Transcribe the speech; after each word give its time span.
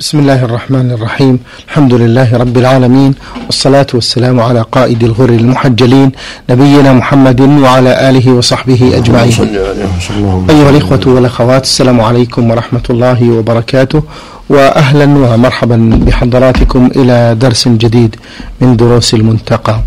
بسم 0.00 0.18
الله 0.18 0.44
الرحمن 0.44 0.90
الرحيم. 0.90 1.38
الحمد 1.68 1.94
لله 1.94 2.36
رب 2.36 2.56
العالمين 2.58 3.12
والصلاة 3.46 3.86
والسلام 3.94 4.40
على 4.40 4.64
قائد 4.72 5.02
الغر 5.02 5.28
المحجلين 5.28 6.12
نبينا 6.50 6.92
محمد 6.92 7.40
وعلى 7.40 8.08
آله 8.08 8.32
وصحبه 8.32 8.96
أجمعين. 8.96 9.34
أيها 10.50 10.70
الإخوة 10.70 11.04
والأخوات 11.06 11.64
السلام 11.64 12.00
عليكم 12.00 12.50
ورحمة 12.50 12.86
الله 12.90 13.30
وبركاته 13.30 14.02
وأهلا 14.48 15.04
ومرحبا 15.04 15.78
بحضراتكم 16.06 16.90
إلى 16.96 17.34
درس 17.34 17.68
جديد 17.68 18.16
من 18.60 18.76
دروس 18.76 19.14
المنتقى. 19.14 19.80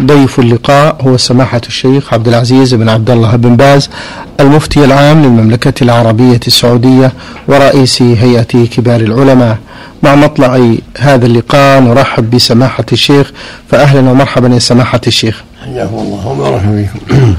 ضيف 0.00 0.38
اللقاء 0.38 0.96
هو 1.00 1.16
سماحة 1.16 1.60
الشيخ 1.66 2.14
عبد 2.14 2.28
العزيز 2.28 2.74
بن 2.74 2.88
عبد 2.88 3.10
الله 3.10 3.36
بن 3.36 3.56
باز 3.56 3.90
المفتي 4.40 4.84
العام 4.84 5.22
للمملكة 5.22 5.84
العربية 5.84 6.40
السعودية 6.46 7.12
ورئيس 7.48 8.02
هيئة 8.02 8.42
كبار 8.42 9.00
العلماء. 9.00 9.58
مع 10.02 10.14
مطلع 10.14 10.74
هذا 10.98 11.26
اللقاء 11.26 11.80
نرحب 11.80 12.30
بسماحة 12.30 12.84
الشيخ 12.92 13.32
فأهلا 13.70 14.10
ومرحبا 14.10 14.48
يا 14.48 14.58
سماحة 14.58 15.00
الشيخ. 15.06 15.42
حياكم 15.64 15.94
الله 15.94 16.28
وبارك 16.28 16.60
فيكم. 16.60 17.34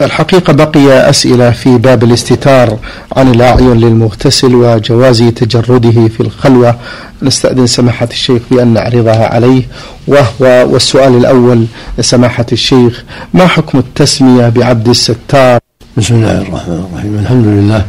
الحقيقة 0.00 0.52
بقي 0.52 1.10
أسئلة 1.10 1.50
في 1.50 1.78
باب 1.78 2.04
الاستتار 2.04 2.78
عن 3.16 3.30
الأعين 3.30 3.72
للمغتسل 3.72 4.54
وجواز 4.54 5.22
تجرده 5.22 6.08
في 6.08 6.20
الخلوة. 6.20 6.76
نستأذن 7.22 7.66
سماحة 7.66 8.08
الشيخ 8.10 8.42
بأن 8.50 8.68
نعرضها 8.68 9.26
عليه 9.26 9.62
وهو 10.06 10.68
والسؤال 10.72 11.16
الأول 11.16 11.66
سماحة 12.00 12.46
الشيخ 12.52 13.04
ما 13.34 13.46
حكم 13.46 13.78
التسمية 13.78 14.48
بعبد 14.48 14.88
الستار؟ 14.88 15.60
بسم 15.96 16.14
الله 16.14 16.38
الرحمن 16.38 16.86
الرحيم. 16.90 17.18
الحمد 17.18 17.46
لله 17.46 17.84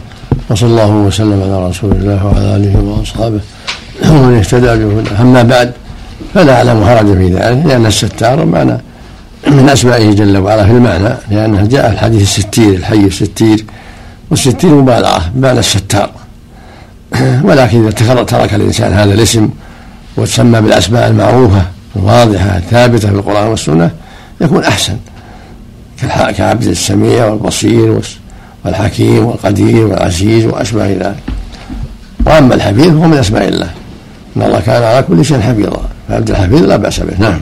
وصلى 0.50 0.70
الله 0.70 0.90
وسلم 0.90 1.42
على 1.44 1.70
رسول 1.70 1.92
الله 1.92 2.26
وعلى 2.26 2.56
آله 2.56 2.80
وأصحابه. 2.80 3.40
ومن 4.10 4.38
اهتدى 4.38 4.86
بهداه 4.86 5.22
أما 5.22 5.44
بعد 5.44 5.72
فلا 6.34 6.58
أعلم 6.58 6.86
حرج 6.86 7.06
في 7.06 7.28
ذلك 7.34 7.66
لأن 7.66 7.86
الستار 7.86 8.46
معنى 8.46 8.78
من 9.48 9.70
أسمائه 9.70 10.14
جل 10.14 10.38
وعلا 10.38 10.66
في 10.66 10.72
المعنى 10.72 11.16
لأنه 11.32 11.66
جاء 11.66 11.92
الحديث 11.92 12.22
الستير 12.22 12.74
الحيي 12.74 13.06
الستير 13.06 13.66
والستير 14.30 14.70
مبالغة 14.70 15.32
بمعنى 15.36 15.60
الستار. 15.60 16.12
ولكن 17.48 17.88
إذا 17.88 18.24
ترك 18.24 18.54
الإنسان 18.54 18.94
هذا 18.94 19.14
الاسم 19.14 19.50
وتسمى 20.18 20.62
بالأسماء 20.62 21.08
المعروفة 21.08 21.62
الواضحة 21.96 22.58
الثابتة 22.58 23.08
في 23.08 23.16
القرآن 23.16 23.48
والسنة 23.48 23.92
يكون 24.42 24.64
أحسن. 24.64 24.98
كعبد 26.38 26.64
السميع 26.64 27.26
والبصير 27.26 28.00
والحكيم 28.66 29.26
والقدير 29.26 29.88
والعزيز 29.88 30.46
وأشبه 30.46 30.88
ذلك. 30.88 31.24
وأما 32.26 32.56
الحفيظ 32.56 32.88
فهو 32.88 33.08
من 33.08 33.18
أسماء 33.18 33.48
الله. 33.48 33.70
إن 34.38 34.42
الله 34.42 34.60
كان 34.60 34.84
على 34.84 35.04
كل 35.04 35.26
شيء 35.26 35.40
حفيظا. 35.40 35.82
فعبد 36.10 36.30
الحفيظ 36.30 36.64
لا 36.64 36.76
بأس 36.76 37.00
به. 37.00 37.20
نعم. 37.20 37.42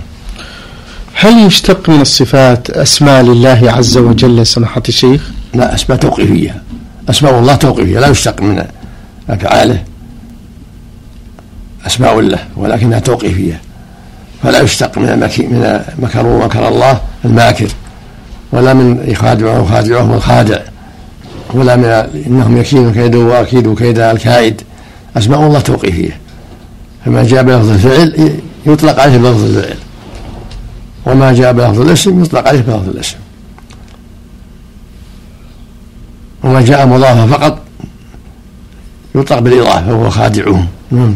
هل 1.19 1.47
يشتق 1.47 1.89
من 1.89 2.01
الصفات 2.01 2.69
أسماء 2.69 3.23
لله 3.23 3.61
عز 3.63 3.97
وجل؟ 3.97 4.47
سماحة 4.47 4.83
الشيخ؟ 4.89 5.31
لا 5.53 5.75
أسماء 5.75 5.97
توقيفية. 5.97 6.61
أسماء 7.09 7.39
الله 7.39 7.55
توقيفية 7.55 7.99
لا 7.99 8.07
يشتق 8.07 8.41
من 8.41 8.63
أفعاله 9.29 9.83
أسماء 11.87 12.19
له 12.19 12.39
ولكنها 12.55 12.99
توقيفية. 12.99 13.61
فلا 14.43 14.61
يشتق 14.61 14.97
من 14.97 15.19
من 15.37 15.79
مكر 15.99 16.67
الله 16.67 17.01
الماكر. 17.25 17.67
ولا 18.51 18.73
من 18.73 19.03
يخادعه 19.07 19.65
خادعه 19.65 20.15
الخادع. 20.15 20.59
ولا 21.53 21.75
من 21.75 21.85
إنهم 22.27 22.57
يكيدون 22.57 22.93
كيدا 22.93 23.17
واكيد 23.17 23.75
كيدا 23.75 24.11
الكائد. 24.11 24.61
أسماء 25.17 25.39
الله 25.39 25.59
توقيفية. 25.59 26.19
فما 27.05 27.23
جاء 27.23 27.43
بلفظ 27.43 27.69
الفعل 27.69 28.39
يطلق 28.65 28.99
عليه 28.99 29.17
بلفظ 29.17 29.43
الفعل. 29.43 29.77
وما 31.07 31.33
جاء 31.33 31.53
بلفظ 31.53 31.81
الاسم 31.81 32.23
يطلق 32.23 32.47
عليه 32.47 32.61
بلفظ 32.61 32.89
الاسم. 32.89 33.17
وما 36.43 36.61
جاء 36.61 36.87
مضافا 36.87 37.27
فقط 37.27 37.59
يطلق 39.15 39.39
بالإضافة 39.39 39.93
وهو 39.93 40.09
خادعهم. 40.09 40.67
نعم. 40.91 41.15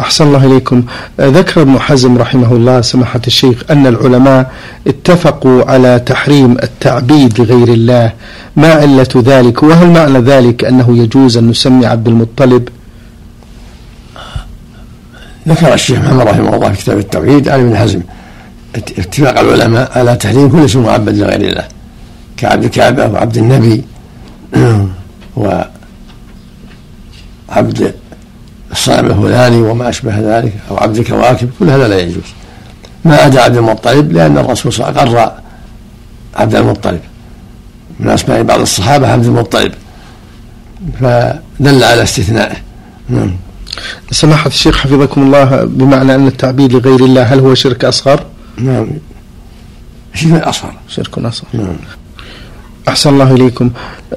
أحسن 0.00 0.26
الله 0.26 0.44
إليكم. 0.46 0.82
ذكر 1.20 1.62
ابن 1.62 1.78
حزم 1.78 2.18
رحمه 2.18 2.52
الله 2.52 2.80
سماحة 2.80 3.20
الشيخ 3.26 3.64
أن 3.70 3.86
العلماء 3.86 4.52
اتفقوا 4.86 5.70
على 5.70 5.98
تحريم 5.98 6.56
التعبيد 6.62 7.40
لغير 7.40 7.68
الله. 7.68 8.12
ما 8.56 8.72
علة 8.72 9.08
ذلك؟ 9.16 9.62
وهل 9.62 9.90
معنى 9.90 10.18
ذلك 10.18 10.64
أنه 10.64 10.98
يجوز 10.98 11.36
أن 11.36 11.48
نسمي 11.48 11.86
عبد 11.86 12.08
المطلب؟ 12.08 12.68
ذكر 15.48 15.74
الشيخ 15.74 15.98
محمد 15.98 16.26
رحمه 16.26 16.54
الله 16.54 16.72
في 16.72 16.78
كتاب 16.82 16.98
التوحيد 16.98 17.48
عن 17.48 17.60
ابن 17.60 17.76
حزم. 17.76 18.00
اتفاق 18.74 19.38
العلماء 19.38 19.98
على 19.98 20.16
تحريم 20.16 20.48
كل 20.48 20.64
اسم 20.64 20.82
معبد 20.82 21.18
لغير 21.18 21.40
الله. 21.40 21.68
كعبد 22.36 22.64
الكعبة 22.64 23.06
وعبد 23.06 23.36
النبي. 23.36 23.84
وعبد 27.50 27.94
الصنم 28.72 29.06
الفلاني 29.06 29.60
وما 29.62 29.88
أشبه 29.88 30.38
ذلك 30.38 30.52
أو 30.70 30.76
عبد 30.76 30.96
الكواكب. 30.96 31.50
كل 31.58 31.70
هذا 31.70 31.88
لا 31.88 31.98
يجوز. 31.98 32.24
ما 33.04 33.26
أدى 33.26 33.38
عبد 33.38 33.56
المطلب 33.56 34.12
لأن 34.12 34.38
الرسول 34.38 34.72
صلى 34.72 34.88
الله 34.88 35.00
عليه 35.00 35.10
وسلم 35.10 35.20
قرر 35.20 35.32
عبد 36.36 36.54
المطلب. 36.54 37.00
من 38.00 38.10
أسماء 38.10 38.42
بعض 38.42 38.60
الصحابة 38.60 39.12
عبد 39.12 39.24
المطلب. 39.24 39.72
فدل 41.00 41.84
على 41.84 42.02
استثنائه. 42.02 42.56
نعم. 43.08 43.36
سماحة 44.10 44.46
الشيخ 44.46 44.76
حفظكم 44.76 45.22
الله 45.22 45.64
بمعنى 45.64 46.14
أن 46.14 46.26
التعبيد 46.26 46.72
لغير 46.72 47.04
الله 47.04 47.22
هل 47.22 47.40
هو 47.40 47.54
شرك 47.54 47.84
أصغر؟ 47.84 48.24
نعم. 48.64 48.86
شرك 50.14 50.42
أصغر 50.42 50.72
شرك 50.88 51.18
أصغر 51.18 51.48
نعم. 51.52 51.76
أحسن 52.88 53.10
الله 53.10 53.34
إليكم. 53.34 53.70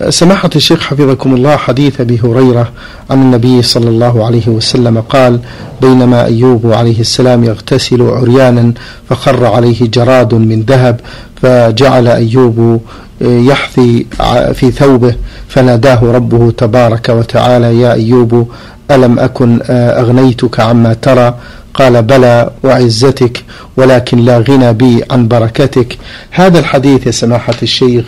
سماحة 0.09 0.49
الشيخ 0.55 0.79
حفظكم 0.81 1.35
الله 1.35 1.57
حديث 1.57 2.01
أبي 2.01 2.19
هريرة 2.23 2.71
عن 3.09 3.21
النبي 3.21 3.61
صلى 3.61 3.89
الله 3.89 4.25
عليه 4.25 4.47
وسلم 4.47 5.01
قال 5.01 5.39
بينما 5.81 6.25
أيوب 6.25 6.71
عليه 6.73 6.99
السلام 6.99 7.43
يغتسل 7.43 8.01
عريانا 8.01 8.73
فخر 9.09 9.45
عليه 9.45 9.89
جراد 9.89 10.33
من 10.33 10.61
ذهب 10.61 10.99
فجعل 11.41 12.07
أيوب 12.07 12.81
يحثي 13.21 14.05
في 14.53 14.71
ثوبه 14.71 15.15
فناداه 15.47 15.99
ربه 16.03 16.51
تبارك 16.51 17.09
وتعالى 17.09 17.79
يا 17.81 17.93
أيوب 17.93 18.47
ألم 18.91 19.19
أكن 19.19 19.59
أغنيتك 19.69 20.59
عما 20.59 20.93
ترى 20.93 21.35
قال 21.73 22.01
بلى 22.01 22.49
وعزتك 22.63 23.43
ولكن 23.77 24.17
لا 24.17 24.37
غنى 24.37 24.73
بي 24.73 25.03
عن 25.11 25.27
بركتك. 25.27 25.97
هذا 26.31 26.59
الحديث 26.59 27.05
يا 27.05 27.11
سماحة 27.11 27.53
الشيخ 27.63 28.05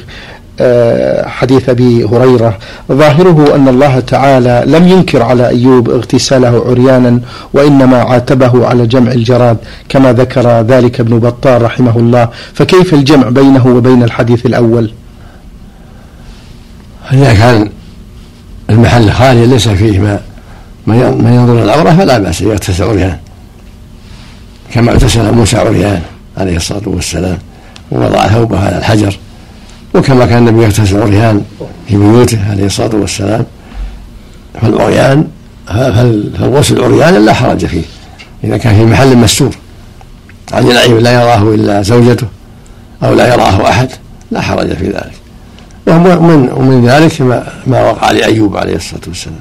آه، 0.59 1.27
حديث 1.27 1.69
أبي 1.69 2.03
هريرة. 2.03 2.57
ظاهره 2.91 3.55
أن 3.55 3.67
الله 3.67 3.99
تعالى 3.99 4.63
لم 4.67 4.87
ينكر 4.87 5.21
على 5.21 5.47
أيوب 5.47 5.89
اغتساله 5.89 6.65
عريانا 6.69 7.19
وإنما 7.53 7.97
عاتبه 7.97 8.67
على 8.67 8.87
جمع 8.87 9.11
الجراد 9.11 9.57
كما 9.89 10.13
ذكر 10.13 10.61
ذلك 10.61 10.99
ابن 10.99 11.19
بطال 11.19 11.61
رحمه 11.61 11.97
الله. 11.97 12.29
فكيف 12.53 12.93
الجمع 12.93 13.29
بينه 13.29 13.67
وبين 13.67 14.03
الحديث 14.03 14.45
الأول؟ 14.45 14.91
إذا 17.13 17.33
كان 17.33 17.69
المحل 18.69 19.11
خالي 19.11 19.45
ليس 19.45 19.67
فيه 19.67 19.99
ما 19.99 20.19
ما 20.87 21.35
ينظر 21.35 21.63
العوره 21.63 21.91
فلا 21.91 22.19
بأس 22.19 22.41
يغتسل 22.41 22.83
عريان 22.83 23.17
كما 24.73 24.91
اغتسل 24.91 25.31
موسى 25.31 25.57
عريان 25.57 26.01
عليه 26.37 26.55
الصلاة 26.55 26.81
والسلام 26.85 27.37
ووضع 27.91 28.27
ثوبه 28.27 28.59
على 28.59 28.77
الحجر 28.77 29.17
وكما 29.93 30.25
كان 30.25 30.47
النبي 30.47 30.63
يغتسل 30.63 31.01
عريان 31.01 31.41
في 31.87 31.97
بيوته 31.97 32.51
عليه 32.51 32.65
الصلاة 32.65 32.95
والسلام 32.95 33.45
فالعريان 34.61 35.27
فالغسل 36.37 36.83
عريان 36.83 37.25
لا 37.25 37.33
حرج 37.33 37.65
فيه 37.65 37.83
إذا 38.43 38.57
كان 38.57 38.75
في 38.75 38.85
محل 38.85 39.17
مستور. 39.17 39.55
عن 40.53 40.71
العيب 40.71 40.97
لا 40.97 41.21
يراه 41.21 41.53
إلا 41.53 41.81
زوجته 41.81 42.27
أو 43.03 43.13
لا 43.13 43.33
يراه 43.33 43.69
أحد 43.69 43.89
لا 44.31 44.41
حرج 44.41 44.73
في 44.73 44.85
ذلك. 44.85 45.13
ومن 45.87 46.49
ومن 46.55 46.87
ذلك 46.87 47.21
ما, 47.21 47.47
ما 47.67 47.83
وقع 47.89 48.11
لأيوب 48.11 48.57
عليه 48.57 48.75
الصلاة 48.75 49.01
والسلام. 49.07 49.39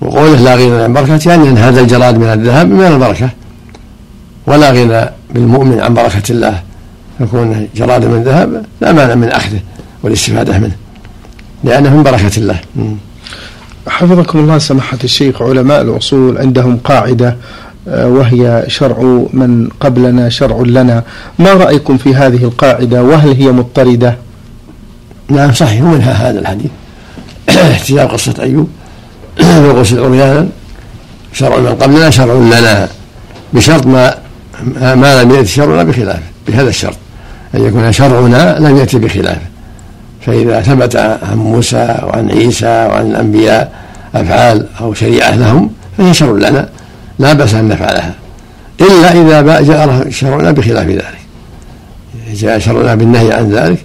وقوله 0.00 0.36
لا 0.36 0.54
غنى 0.54 0.82
عن 0.82 0.92
بركته 0.92 1.28
يعني 1.28 1.48
إن 1.48 1.58
هذا 1.58 1.80
الجراد 1.80 2.18
من 2.18 2.26
الذهب 2.26 2.70
من 2.70 2.86
البركة. 2.86 3.30
ولا 4.50 4.70
غنى 4.70 5.10
بالمؤمن 5.34 5.80
عن 5.80 5.94
بركة 5.94 6.32
الله. 6.32 6.62
يكون 7.20 7.68
جراد 7.76 8.04
من 8.04 8.22
ذهب 8.22 8.64
لا 8.80 8.92
مانع 8.92 9.14
من 9.14 9.28
أخذه 9.28 9.60
والاستفادة 10.02 10.58
منه 10.58 10.76
لأنه 11.64 11.96
من 11.96 12.02
بركة 12.02 12.36
الله. 12.36 12.60
حفظكم 13.88 14.38
الله 14.38 14.58
سماحة 14.58 14.98
الشيخ 15.04 15.42
علماء 15.42 15.82
الأصول 15.82 16.38
عندهم 16.38 16.76
قاعدة 16.84 17.36
آه، 17.88 18.08
وهي 18.08 18.64
شرع 18.68 19.26
من 19.32 19.68
قبلنا 19.80 20.28
شرع 20.28 20.62
لنا. 20.66 21.02
ما 21.38 21.52
رأيكم 21.52 21.96
في 21.98 22.14
هذه 22.14 22.44
القاعدة؟ 22.44 23.02
وهل 23.02 23.42
هي 23.42 23.52
مضطردة؟ 23.52 24.16
نعم 25.28 25.52
صحيح. 25.52 25.82
منها 25.82 26.12
هذا 26.12 26.40
الحديث. 26.40 26.70
احتجاب 27.72 28.08
قصة 28.08 28.34
أيوب. 28.40 28.68
الغسل 29.40 30.04
عريانا 30.04 30.48
شرع 31.32 31.56
من 31.56 31.74
قبلنا 31.74 32.10
شرع 32.10 32.34
لنا. 32.34 32.88
بشرط 33.52 33.86
ما 33.86 34.14
ما 34.80 35.22
لم 35.22 35.30
يأتي 35.30 35.48
شرعنا 35.48 35.82
بخلافه 35.82 36.22
بهذا 36.48 36.68
الشرط. 36.68 36.96
أن 37.54 37.64
يكون 37.64 37.92
شرعنا 37.92 38.58
لم 38.58 38.76
يأتي 38.76 38.98
بخلافه 38.98 39.46
فإذا 40.26 40.60
ثبت 40.60 40.96
عن 40.96 41.36
موسى 41.36 41.98
وعن 42.02 42.30
عيسى 42.30 42.66
وعن 42.66 43.06
الأنبياء 43.06 43.72
أفعال 44.14 44.66
أو 44.80 44.94
شريعة 44.94 45.36
لهم 45.36 45.70
فهي 45.98 46.14
شرع 46.14 46.48
لنا. 46.48 46.68
لا 47.18 47.32
بأس 47.32 47.54
أن 47.54 47.68
نفعلها. 47.68 48.14
إلا 48.80 49.12
إذا 49.12 49.60
جاء 49.60 50.10
شرعنا 50.10 50.50
بخلاف 50.50 50.86
ذلك. 50.86 51.20
جاء 52.32 52.58
شرعنا 52.58 52.94
بالنهي 52.94 53.32
عن 53.32 53.50
ذلك 53.50 53.84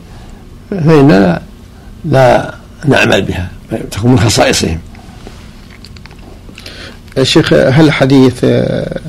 فإننا 0.70 1.42
لا 2.06 2.54
نعمل 2.86 3.22
بها. 3.22 3.50
تكون 3.92 4.12
من 4.12 4.20
خصائصهم 4.20 4.80
الشيخ 7.18 7.54
هل 7.54 7.86
الحديث 7.86 8.40
آه، 8.44 9.00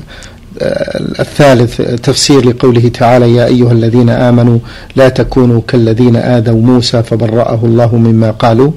الثالث 1.19 1.81
تفسير 1.81 2.49
لقوله 2.49 2.87
تعالى 2.87 3.35
يا 3.35 3.45
أيها 3.45 3.71
الذين 3.71 4.09
آمنوا 4.09 4.59
لا 4.95 5.09
تكونوا 5.09 5.61
كالذين 5.67 6.15
آذوا 6.15 6.61
موسى 6.61 7.03
فبرأه 7.03 7.59
الله 7.63 7.95
مما 7.95 8.31
قالوا. 8.31 8.71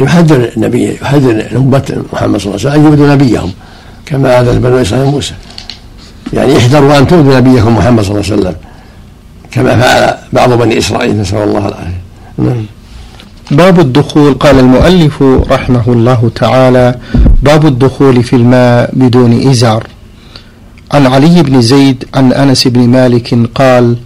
يحذر 0.00 0.50
النبي 0.56 0.94
يحذر 0.94 1.30
الأمة 1.30 2.02
محمد 2.12 2.40
صلى 2.40 2.54
الله 2.54 2.70
عليه 2.70 2.70
وسلم 2.70 2.86
أن 2.86 2.92
يؤذوا 2.92 3.14
نبيهم 3.14 3.50
كما 4.06 4.40
آذى 4.40 4.58
بنو 4.58 4.76
إسرائيل 4.80 5.06
موسى. 5.06 5.34
يعني 6.32 6.56
احذروا 6.56 6.98
أن 6.98 7.06
تؤذوا 7.06 7.36
نبيكم 7.36 7.76
محمد 7.76 8.04
صلى 8.04 8.14
الله 8.14 8.30
عليه 8.30 8.40
وسلم 8.40 8.54
كما 9.50 9.76
فعل 9.76 10.14
بعض 10.32 10.52
بني 10.52 10.78
إسرائيل 10.78 11.20
نسأل 11.20 11.38
الله 11.38 11.68
العافية. 11.68 12.00
نعم. 12.38 12.66
باب 13.50 13.80
الدخول 13.80 14.34
قال 14.34 14.58
المؤلف 14.58 15.22
رحمه 15.50 15.82
الله 15.86 16.30
تعالى 16.34 16.94
باب 17.42 17.66
الدخول 17.66 18.22
في 18.22 18.36
الماء 18.36 18.90
بدون 18.92 19.48
إزار. 19.50 19.86
عن 20.92 21.06
علي 21.06 21.42
بن 21.42 21.60
زيد 21.62 22.04
عن 22.14 22.32
أنس 22.32 22.68
بن 22.68 22.88
مالك 22.88 23.38
قال 23.54 23.96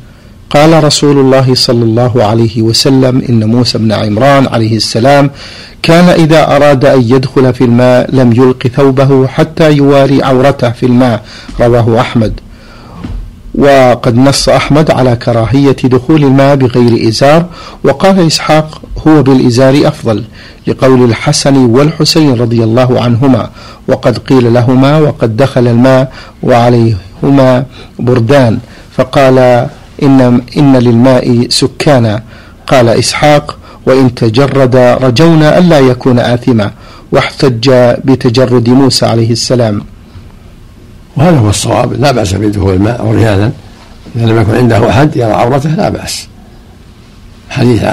قال 0.50 0.84
رسول 0.84 1.18
الله 1.18 1.54
صلى 1.54 1.84
الله 1.84 2.24
عليه 2.24 2.62
وسلم 2.62 3.22
إن 3.28 3.44
موسى 3.44 3.78
بن 3.78 3.92
عمران 3.92 4.46
عليه 4.46 4.76
السلام 4.76 5.30
كان 5.82 6.08
إذا 6.08 6.56
أراد 6.56 6.84
أن 6.84 7.00
يدخل 7.02 7.54
في 7.54 7.64
الماء 7.64 8.14
لم 8.14 8.32
يلق 8.32 8.66
ثوبه 8.66 9.26
حتى 9.26 9.72
يواري 9.72 10.22
عورته 10.22 10.70
في 10.70 10.86
الماء 10.86 11.24
رواه 11.60 12.00
أحمد. 12.00 12.32
وقد 13.54 14.16
نص 14.16 14.48
أحمد 14.48 14.90
على 14.90 15.16
كراهية 15.16 15.76
دخول 15.84 16.24
الماء 16.24 16.56
بغير 16.56 17.08
إزار 17.08 17.46
وقال 17.84 18.26
إسحاق 18.26 18.80
هو 19.06 19.22
بالإزار 19.22 19.88
أفضل 19.88 20.24
لقول 20.66 21.04
الحسن 21.04 21.56
والحسين 21.56 22.34
رضي 22.34 22.64
الله 22.64 23.00
عنهما 23.00 23.50
وقد 23.88 24.18
قيل 24.18 24.54
لهما 24.54 24.98
وقد 24.98 25.36
دخل 25.36 25.66
الماء 25.68 26.12
وعليهما 26.42 27.64
بردان 27.98 28.58
فقال 28.96 29.38
إن, 30.02 30.40
إن 30.56 30.76
للماء 30.76 31.46
سكانا 31.48 32.22
قال 32.66 32.88
إسحاق 32.88 33.56
وإن 33.86 34.14
تجرد 34.14 34.76
رجونا 34.76 35.58
ألا 35.58 35.78
يكون 35.78 36.18
آثما 36.18 36.70
واحتج 37.12 37.70
بتجرد 38.04 38.68
موسى 38.68 39.06
عليه 39.06 39.30
السلام. 39.30 39.82
وهذا 41.16 41.38
هو 41.38 41.50
الصواب. 41.50 41.92
لا 41.92 42.12
بأس 42.12 42.34
بدخول 42.34 42.74
الماء 42.74 43.06
عريانا 43.06 43.52
إذا 44.16 44.26
لم 44.26 44.40
يكن 44.40 44.54
عنده 44.54 44.90
أحد 44.90 45.16
يرى 45.16 45.32
عورته 45.32 45.70
لا 45.70 45.88
بأس. 45.88 46.28
حديث 47.50 47.84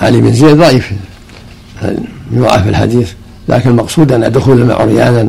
علي 0.00 0.20
بن 0.20 0.32
زيد 0.32 0.56
ضعيف. 0.56 0.90
يضعف 2.32 2.68
الحديث. 2.68 3.12
لكن 3.48 3.70
المقصود 3.70 4.12
أن 4.12 4.32
دخول 4.32 4.60
الماء 4.60 4.82
عريانا 4.82 5.28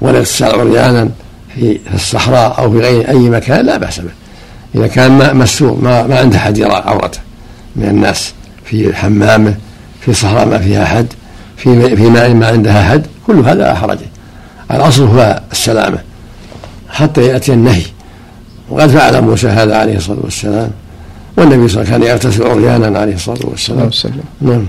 والاغتسال 0.00 0.60
عريانا 0.60 1.08
في 1.54 1.78
الصحراء 1.94 2.58
أو 2.58 2.70
في 2.70 2.78
غير 2.78 3.08
أي 3.08 3.30
مكان 3.30 3.66
لا 3.66 3.76
بأس 3.76 4.00
به. 4.00 4.10
إذا 4.74 4.86
كان 4.86 5.12
ما 5.12 5.32
مستور 5.32 5.78
ما, 5.82 6.06
ما 6.06 6.18
عنده 6.18 6.36
أحد 6.36 6.58
يرى 6.58 6.72
عورته. 6.72 7.18
من 7.76 7.88
الناس 7.88 8.32
في 8.64 8.94
حمامه 8.94 9.54
في 10.00 10.14
صحراء 10.14 10.46
ما 10.46 10.58
فيها 10.58 10.82
أحد 10.82 11.06
في 11.56 11.96
في 11.96 12.02
ماء 12.02 12.34
ما 12.34 12.46
عندها 12.46 12.80
أحد 12.80 13.06
كل 13.26 13.38
هذا 13.38 13.54
لا 13.54 13.74
حرج 13.74 13.98
الأصل 14.70 15.02
هو 15.02 15.40
السلامة 15.52 15.98
حتى 16.88 17.26
يأتي 17.26 17.52
النهي. 17.52 17.82
وقد 18.70 18.88
فعل 18.88 19.22
موسى 19.22 19.48
هذا 19.48 19.76
عليه 19.76 19.96
الصلاة 19.96 20.18
والسلام 20.22 20.70
والنبي 21.36 21.68
صلى 21.68 21.82
الله 21.82 21.94
عليه 21.94 22.04
وسلم 22.04 22.22
كان 22.22 22.32
يغتسل 22.32 22.46
عريانا 22.46 22.98
عليه 22.98 23.14
الصلاة 23.14 23.38
والسلام. 23.44 23.90
نعم. 24.40 24.66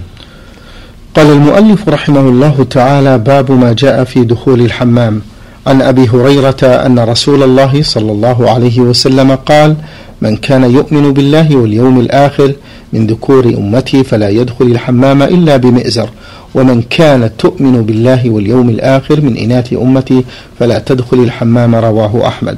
قال 1.15 1.27
المؤلف 1.27 1.89
رحمه 1.89 2.19
الله 2.19 2.65
تعالى 2.69 3.17
باب 3.17 3.51
ما 3.51 3.73
جاء 3.73 4.03
في 4.03 4.23
دخول 4.23 4.61
الحمام. 4.61 5.21
عن 5.67 5.81
أبي 5.81 6.09
هريرة 6.09 6.63
أن 6.63 6.99
رسول 6.99 7.43
الله 7.43 7.83
صلى 7.83 8.11
الله 8.11 8.51
عليه 8.51 8.79
وسلم 8.79 9.35
قال 9.35 9.75
من 10.21 10.37
كان 10.37 10.63
يؤمن 10.63 11.13
بالله 11.13 11.55
واليوم 11.55 11.99
الآخر 11.99 12.53
من 12.93 13.07
ذكور 13.07 13.45
أمتي 13.45 14.03
فلا 14.03 14.29
يدخل 14.29 14.65
الحمام 14.65 15.23
إلا 15.23 15.57
بمئزر. 15.57 16.09
ومن 16.55 16.81
كانت 16.81 17.31
تؤمن 17.37 17.81
بالله 17.81 18.29
واليوم 18.29 18.69
الآخر 18.69 19.21
من 19.21 19.37
إناث 19.37 19.73
أمتي 19.73 20.23
فلا 20.59 20.79
تدخل 20.79 21.19
الحمام 21.19 21.75
رواه 21.75 22.27
أحمد. 22.27 22.57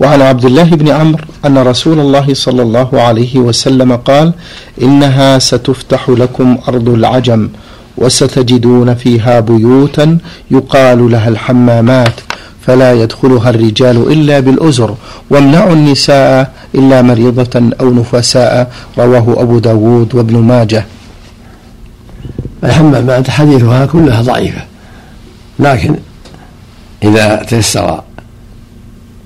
وعن 0.00 0.22
عبد 0.22 0.44
الله 0.44 0.62
بن 0.64 0.88
عمرو 0.88 1.24
أن 1.46 1.58
رسول 1.58 2.00
الله 2.00 2.34
صلى 2.34 2.62
الله 2.62 3.00
عليه 3.00 3.38
وسلم 3.38 3.96
قال 3.96 4.32
إنها 4.82 5.38
ستفتح 5.38 6.08
لكم 6.08 6.58
أرض 6.68 6.88
العجم 6.88 7.48
وستجدون 7.96 8.94
فيها 8.94 9.40
بيوتا 9.40 10.18
يقال 10.50 11.10
لها 11.10 11.28
الحمامات 11.28 12.14
فلا 12.66 12.92
يدخلها 12.92 13.50
الرجال 13.50 14.12
إلا 14.12 14.40
بالأزر. 14.40 14.94
وامنعوا 15.30 15.72
النساء 15.72 16.52
إلا 16.74 17.02
مريضة 17.02 17.70
أو 17.80 17.94
نفساء 17.94 18.72
رواه 18.98 19.42
أبو 19.42 19.58
داود 19.58 20.14
وابن 20.14 20.38
ماجه. 20.38 20.84
الحمامات 22.64 23.30
حديثها 23.30 23.86
كلها 23.86 24.22
ضعيفة. 24.22 24.60
لكن 25.58 25.96
إذا 27.02 27.36
تيسر 27.36 28.02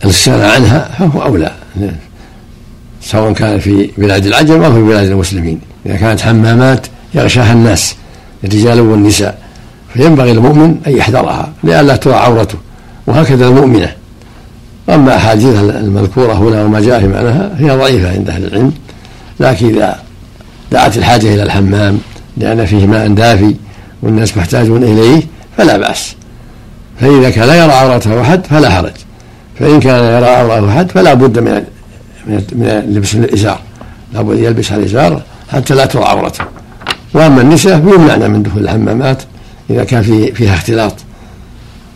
الاستغناء 0.04 0.54
عنها 0.54 0.90
فهو 0.98 1.22
أولى. 1.22 1.52
سواء 3.00 3.32
كان 3.32 3.58
في 3.58 3.90
بلاد 3.98 4.26
العجم 4.26 4.62
أو 4.62 4.72
في 4.72 4.82
بلاد 4.82 5.06
المسلمين. 5.06 5.60
إذا 5.86 5.96
كانت 5.96 6.20
حمامات 6.20 6.86
يغشاها 7.14 7.52
الناس 7.52 7.96
الرجال 8.44 8.80
والنساء 8.80 9.38
فينبغي 9.94 10.32
المؤمن 10.32 10.76
أن 10.86 10.96
يحذرها 10.96 11.52
لئلا 11.64 11.96
ترى 11.96 12.14
عورته. 12.14 12.58
وهكذا 13.06 13.48
المؤمنة. 13.48 13.92
أما 14.88 15.16
أحاديث 15.16 15.58
المذكورة 15.58 16.32
هنا 16.32 16.64
وما 16.64 16.80
جاء 16.80 17.00
في 17.00 17.06
معناها 17.06 17.50
هي 17.58 17.70
ضعيفة 17.70 18.12
عند 18.12 18.30
أهل 18.30 18.44
العلم 18.44 18.72
لكن 19.40 19.68
إذا 19.68 19.98
دعت 20.72 20.96
الحاجة 20.96 21.34
إلى 21.34 21.42
الحمام 21.42 21.98
لأن 22.36 22.66
فيه 22.66 22.86
ماء 22.86 23.08
دافي 23.08 23.54
والناس 24.02 24.36
محتاجون 24.36 24.82
إليه 24.82 25.22
فلا 25.56 25.76
بأس. 25.76 26.14
فإذا 27.00 27.30
كان 27.30 27.48
لا 27.48 27.54
يرى 27.54 27.72
عورته 27.72 28.20
أحد 28.20 28.46
فلا 28.46 28.70
حرج. 28.70 28.92
فإن 29.58 29.80
كان 29.80 30.04
يرى 30.04 30.26
عورته 30.26 30.68
أحد 30.68 30.90
فلا 30.90 31.14
بد 31.14 31.38
من 31.38 31.64
من 32.26 32.82
لبس 32.88 33.14
الإزار. 33.14 33.60
لابد 34.14 34.38
يلبس 34.38 34.72
الإزار 34.72 35.22
حتى 35.52 35.74
لا 35.74 35.86
ترى 35.86 36.04
عورته. 36.04 36.44
وأما 37.14 37.42
النساء 37.42 37.80
فيمنعن 37.80 38.30
من 38.30 38.42
دخول 38.42 38.62
الحمامات 38.62 39.22
إذا 39.70 39.84
كان 39.84 40.02
في 40.02 40.32
فيها 40.32 40.54
اختلاط. 40.54 40.94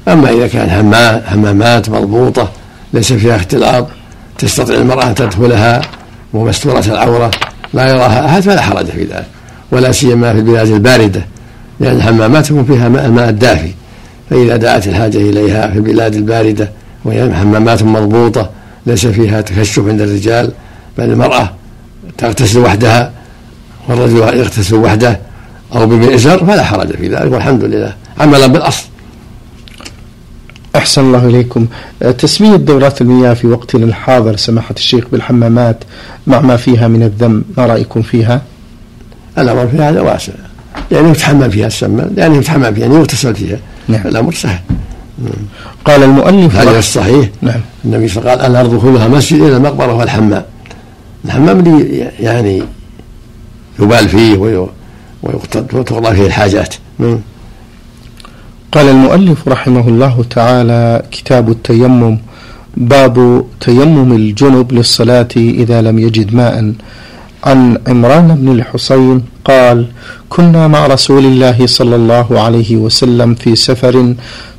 أما 0.08 0.30
إذا 0.30 0.46
كان 0.46 0.70
حمامات 1.26 1.90
مضبوطة 1.90 2.48
ليس 2.92 3.12
فيها 3.12 3.36
اختلاط 3.36 3.86
تستطيع 4.38 4.76
المرأة 4.76 5.06
أن 5.06 5.14
تدخلها 5.14 5.80
ومستورة 6.32 6.84
العورة 6.86 7.30
لا 7.74 7.88
يراها 7.88 8.26
أحد 8.26 8.42
فلا 8.42 8.60
حرج 8.60 8.86
في 8.86 9.04
ذلك 9.04 9.26
ولا 9.72 9.92
سيما 9.92 10.32
في 10.32 10.38
البلاد 10.38 10.68
الباردة 10.68 11.26
لأن 11.80 11.96
الحمامات 11.96 12.50
يكون 12.50 12.64
فيها 12.64 12.86
الماء 12.86 13.28
الدافي 13.28 13.70
فإذا 14.30 14.56
دعت 14.56 14.88
الحاجة 14.88 15.18
إليها 15.18 15.70
في 15.70 15.76
البلاد 15.76 16.14
الباردة 16.14 16.70
وهي 17.04 17.34
حمامات 17.34 17.82
مضبوطة 17.82 18.50
ليس 18.86 19.06
فيها 19.06 19.40
تكشف 19.40 19.88
عند 19.88 20.00
الرجال 20.00 20.52
بل 20.98 21.04
المرأة 21.04 21.50
تغتسل 22.18 22.58
وحدها 22.58 23.12
والرجل 23.88 24.16
يغتسل 24.16 24.74
وحده 24.74 25.20
أو 25.74 25.86
بمئزر 25.86 26.46
فلا 26.46 26.64
حرج 26.64 26.92
في 26.92 27.08
ذلك 27.08 27.32
والحمد 27.32 27.64
لله. 27.64 27.94
عملا 28.18 28.46
بالأصل. 28.46 28.84
أحسن 30.76 31.02
الله 31.02 31.26
إليكم. 31.26 31.66
تسمية 32.18 32.56
دورات 32.56 33.00
المياه 33.00 33.34
في 33.34 33.46
وقتنا 33.46 33.84
الحاضر 33.84 34.36
سماحة 34.36 34.74
الشيخ 34.76 35.04
بالحمامات 35.12 35.84
مع 36.26 36.40
ما 36.40 36.56
فيها 36.56 36.88
من 36.88 37.02
الذم 37.02 37.44
ما 37.56 37.66
رأيكم 37.66 38.02
فيها؟ 38.02 38.42
الأمر 39.38 39.66
في 39.66 39.76
هذا 39.76 40.00
واسع. 40.00 40.32
يعني 40.92 41.10
يتحمل 41.10 41.52
فيها 41.52 41.66
السمان 41.66 42.14
يعني 42.16 42.36
يتحمل 42.36 42.74
فيها 42.74 42.82
يعني 42.82 42.94
يغتسل 42.94 43.34
فيها. 43.34 43.58
نعم. 43.88 44.06
الأمر 44.06 44.34
سهل. 44.34 44.60
قال 45.84 46.02
المؤلف 46.02 46.56
هذا 46.56 46.78
الصحيح 46.78 47.28
نعم. 47.42 47.60
النبي 47.84 48.08
صلى 48.08 48.20
الله 48.20 48.30
عليه 48.30 48.42
وسلم 48.42 48.56
قال 48.56 48.66
الأرض 48.66 48.80
كلها 48.82 49.08
مسجد 49.08 49.40
إلى 49.40 49.56
المقبرة 49.56 49.94
والحمام 49.94 50.44
الحمام. 51.24 51.60
اللي 51.60 52.10
يعني 52.20 52.62
يبال 53.78 54.08
فيه 54.08 54.36
وتقضى 55.22 56.16
فيه 56.16 56.26
الحاجات. 56.26 56.74
نعم. 56.98 57.20
قال 58.72 58.88
المؤلف 58.88 59.48
رحمه 59.48 59.88
الله 59.88 60.24
تعالى 60.30 61.02
كتاب 61.10 61.50
التيمم 61.50 62.18
باب 62.76 63.44
تيمم 63.60 64.12
الجنب 64.12 64.72
للصلاة 64.72 65.28
إذا 65.36 65.82
لم 65.82 65.98
يجد 65.98 66.34
ماء. 66.34 66.72
عن 67.44 67.78
عمران 67.86 68.28
بن 68.34 68.48
الحصين 68.52 69.22
قال 69.44 69.86
كنا 70.28 70.68
مع 70.68 70.86
رسول 70.86 71.24
الله 71.26 71.66
صلى 71.66 71.96
الله 71.96 72.40
عليه 72.40 72.76
وسلم 72.76 73.34
في 73.34 73.56
سفر 73.56 74.14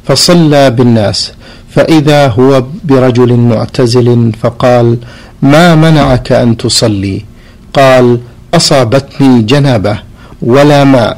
فصلى 0.07 0.69
بالناس 0.69 1.31
فإذا 1.69 2.27
هو 2.27 2.63
برجل 2.83 3.33
معتزل 3.37 4.31
فقال 4.41 4.97
ما 5.41 5.75
منعك 5.75 6.31
أن 6.31 6.57
تصلي؟ 6.57 7.25
قال 7.73 8.19
أصابتني 8.53 9.41
جنابة 9.41 9.99
ولا 10.41 10.83
ماء. 10.83 11.17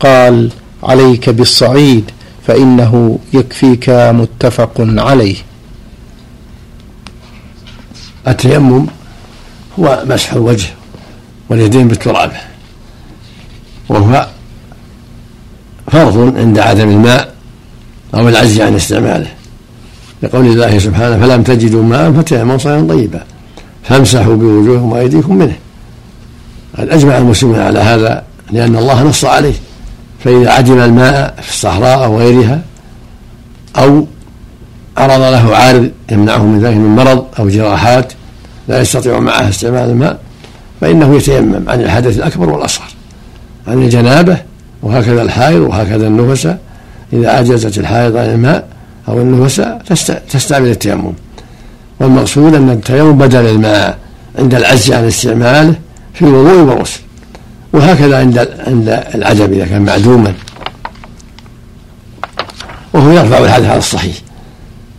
قال 0.00 0.50
عليك 0.82 1.30
بالصعيد. 1.30 2.10
فإنه 2.46 3.18
يكفيك 3.32 3.90
متفق 3.90 4.72
عليه. 4.78 5.36
التيمم 8.28 8.86
هو 9.78 10.02
مسح 10.06 10.32
الوجه 10.32 10.68
واليدين 11.48 11.88
بالتراب 11.88 12.32
وهو 13.88 14.28
فرض 15.92 16.36
عند 16.36 16.58
عدم 16.58 16.88
الماء 16.88 17.34
أو 18.14 18.28
العجز 18.28 18.60
عن 18.60 18.74
استعماله. 18.74 19.32
لقول 20.22 20.46
الله 20.46 20.78
سبحانه 20.78 21.26
فلم 21.26 21.42
تجدوا 21.42 21.82
ماء 21.82 22.12
فتيمموا 22.12 22.58
صعيدا 22.58 22.88
طيبا 22.88 23.24
فامسحوا 23.82 24.36
بوجوهكم 24.36 24.92
وأيديكم 24.92 25.36
منه. 25.36 25.56
قد 26.78 26.88
أجمع 26.88 27.18
المسلمون 27.18 27.58
على 27.58 27.78
هذا 27.78 28.24
لأن 28.52 28.76
الله 28.76 29.02
نص 29.02 29.24
عليه. 29.24 29.54
فإذا 30.24 30.50
عدم 30.50 30.80
الماء 30.80 31.34
في 31.42 31.48
الصحراء 31.48 32.04
أو 32.04 32.18
غيرها 32.18 32.60
أو 33.76 34.06
عرض 34.96 35.20
له 35.20 35.56
عارض 35.56 35.90
يمنعه 36.12 36.42
من 36.42 36.60
ذلك 36.60 36.76
من 36.76 36.96
مرض 36.96 37.24
أو 37.38 37.48
جراحات 37.48 38.12
لا 38.68 38.80
يستطيع 38.80 39.20
معها 39.20 39.48
استعمال 39.48 39.90
الماء 39.90 40.18
فإنه 40.80 41.16
يتيمم 41.16 41.68
عن 41.68 41.80
الحدث 41.80 42.16
الأكبر 42.16 42.50
والأصغر 42.50 42.88
عن 43.68 43.82
الجنابة 43.82 44.36
وهكذا 44.82 45.22
الحائض 45.22 45.60
وهكذا 45.60 46.06
النفساء 46.06 46.58
إذا 47.12 47.30
عجزت 47.30 47.78
الحائض 47.78 48.16
عن 48.16 48.30
الماء 48.30 48.66
أو 49.08 49.20
النفساء 49.20 49.82
تستعمل 50.30 50.68
التيمم. 50.68 51.12
والمقصود 52.00 52.54
أن 52.54 52.70
التيمم 52.70 53.18
بدل 53.18 53.46
الماء 53.46 53.98
عند 54.38 54.54
العجز 54.54 54.92
عن 54.92 55.04
استعماله 55.04 55.74
في 56.14 56.22
الوضوء 56.22 56.62
والغسل. 56.62 57.00
وهكذا 57.74 58.18
عند 58.18 58.48
عند 58.66 59.02
العجب 59.14 59.52
إذا 59.52 59.64
كان 59.66 59.82
معدوما. 59.82 60.34
وهو 62.92 63.10
يرفع 63.10 63.38
الحدث 63.38 63.66
على 63.66 63.78
الصحيح. 63.78 64.14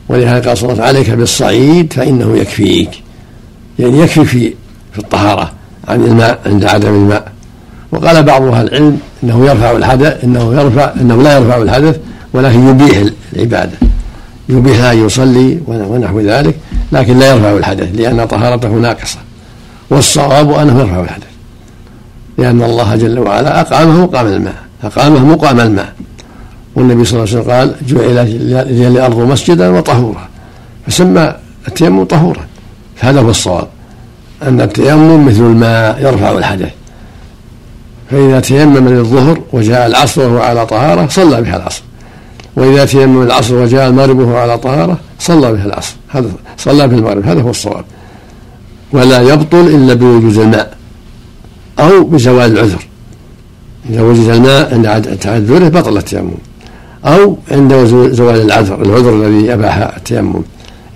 ولهذا 0.09 0.49
قال 0.49 0.57
صلى 0.57 0.73
الله 0.73 0.83
عليك 0.83 1.09
بالصعيد 1.09 1.93
فإنه 1.93 2.37
يكفيك. 2.37 2.89
يعني 3.79 3.99
يكفي 3.99 4.25
في 4.25 4.53
في 4.93 4.99
الطهارة 4.99 5.51
عن 5.87 6.03
الماء 6.03 6.39
عند 6.45 6.65
عدم 6.65 6.89
الماء. 6.89 7.31
وقال 7.91 8.23
بعض 8.23 8.41
أهل 8.41 8.67
العلم 8.67 8.99
إنه 9.23 9.45
يرفع 9.45 9.71
الحدث 9.71 10.23
إنه 10.23 10.61
يرفع 10.61 10.93
إنه 11.01 11.21
لا 11.21 11.37
يرفع 11.37 11.57
الحدث 11.57 11.99
ولكن 12.33 12.69
يبيح 12.69 13.03
العبادة. 13.33 13.77
يبيح 14.49 14.83
أن 14.83 15.05
يصلي 15.05 15.59
ونحو 15.67 16.19
ذلك 16.19 16.55
لكن 16.91 17.19
لا 17.19 17.29
يرفع 17.29 17.51
الحدث 17.51 17.89
لأن 17.93 18.25
طهارته 18.25 18.69
ناقصة. 18.69 19.17
والصواب 19.89 20.51
أنه 20.51 20.79
يرفع 20.79 20.99
الحدث. 20.99 21.34
لأن 22.37 22.61
الله 22.61 22.95
جل 22.95 23.19
وعلا 23.19 23.61
اقامه 23.61 24.03
مقام 24.03 24.27
الماء 24.27 24.55
اقامه 24.83 25.25
مقام 25.25 25.59
الماء. 25.59 25.93
والنبي 26.75 27.05
صلى 27.05 27.23
الله 27.23 27.31
عليه 27.31 27.41
وسلم 27.41 27.51
قال 27.51 27.75
جعل 27.87 28.27
لي 28.73 28.87
الأرض 28.87 29.19
مسجدا 29.19 29.69
وطهورا. 29.69 30.29
فسمى 30.87 31.35
التيمم 31.67 32.03
طهورا. 32.03 32.41
فهذا 32.95 33.21
هو 33.21 33.29
الصواب 33.29 33.67
أن 34.43 34.61
التيمم 34.61 35.27
مثل 35.27 35.41
الماء 35.41 36.01
يرفع 36.01 36.31
الحدث. 36.31 36.69
فإذا 38.11 38.39
تيمم 38.39 38.89
للظهر 38.89 39.41
وجاء 39.53 39.87
العصر 39.87 40.21
وهو 40.21 40.41
على 40.41 40.65
طهارة 40.65 41.07
صلى 41.07 41.41
بها 41.41 41.57
العصر. 41.57 41.81
وإذا 42.55 42.85
تيمم 42.85 43.21
العصر 43.21 43.55
وجاء 43.55 43.87
المغرب 43.89 44.19
وهو 44.19 44.35
على 44.37 44.57
طهارة 44.57 44.97
صلى 45.19 45.53
بها 45.53 45.65
العصر. 45.65 45.95
هذا 46.09 46.29
صلى 46.57 46.89
في 46.89 46.95
المغرب 46.95 47.25
هذا 47.25 47.41
هو 47.41 47.49
الصواب. 47.49 47.85
ولا 48.91 49.21
يبطل 49.21 49.59
إلا 49.59 49.93
بوجود 49.93 50.37
الماء. 50.37 50.74
أو 51.79 52.03
بزوال 52.03 52.51
العذر. 52.51 52.87
إذا 53.89 54.01
وجد 54.01 54.29
الماء 54.29 54.73
عند 54.87 55.17
تعذره 55.17 55.69
بطل 55.69 55.97
التيمم. 55.97 56.37
أو 57.05 57.37
عند 57.51 57.73
زوال 58.11 58.41
العذر 58.41 58.81
العذر 58.81 59.13
الذي 59.15 59.53
أباح 59.53 59.77
التيمم. 59.97 60.41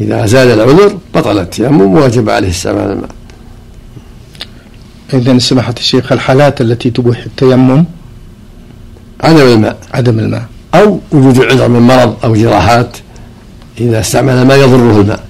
إذا 0.02 0.26
زال 0.26 0.48
العذر 0.48 0.98
بطل 1.16 1.40
التيمم 1.40 1.82
ووجب 1.82 2.30
عليه 2.30 2.50
استعمال 2.50 2.92
الماء. 2.92 3.10
إذا 5.14 5.38
سماحة 5.38 5.76
الشيخ 5.78 6.12
الحالات 6.12 6.62
التي 6.62 6.90
تبوح 6.90 7.18
التيمم؟ 7.26 7.86
عدم 9.22 9.42
الماء. 9.42 9.78
عدم 9.94 10.20
الماء. 10.20 10.46
أو 10.74 11.00
وجود 11.12 11.38
العذر 11.38 11.68
من 11.68 11.80
مرض 11.80 12.16
أو 12.24 12.36
جراحات 12.36 12.98
إذا 13.82 14.00
استعمل 14.00 14.48
ما 14.48 14.56
يضره 14.56 15.02
الماء. 15.02 15.24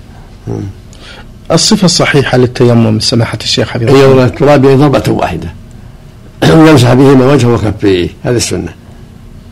الصفة 1.51 1.86
الصحيحة 1.86 2.38
للتيمم 2.38 3.00
سماحة 3.00 3.38
الشيخ 3.41 3.70
حبيبي 3.70 3.91
أن 3.91 3.96
يضرب 3.96 4.20
التراب 4.20 4.65
ضربة 4.65 5.03
واحدة. 5.08 5.53
ويمسح 6.56 6.94
بهما 6.94 7.25
وجهه 7.25 7.53
وكفيه 7.53 8.10
هذه 8.24 8.36
السنة. 8.36 8.74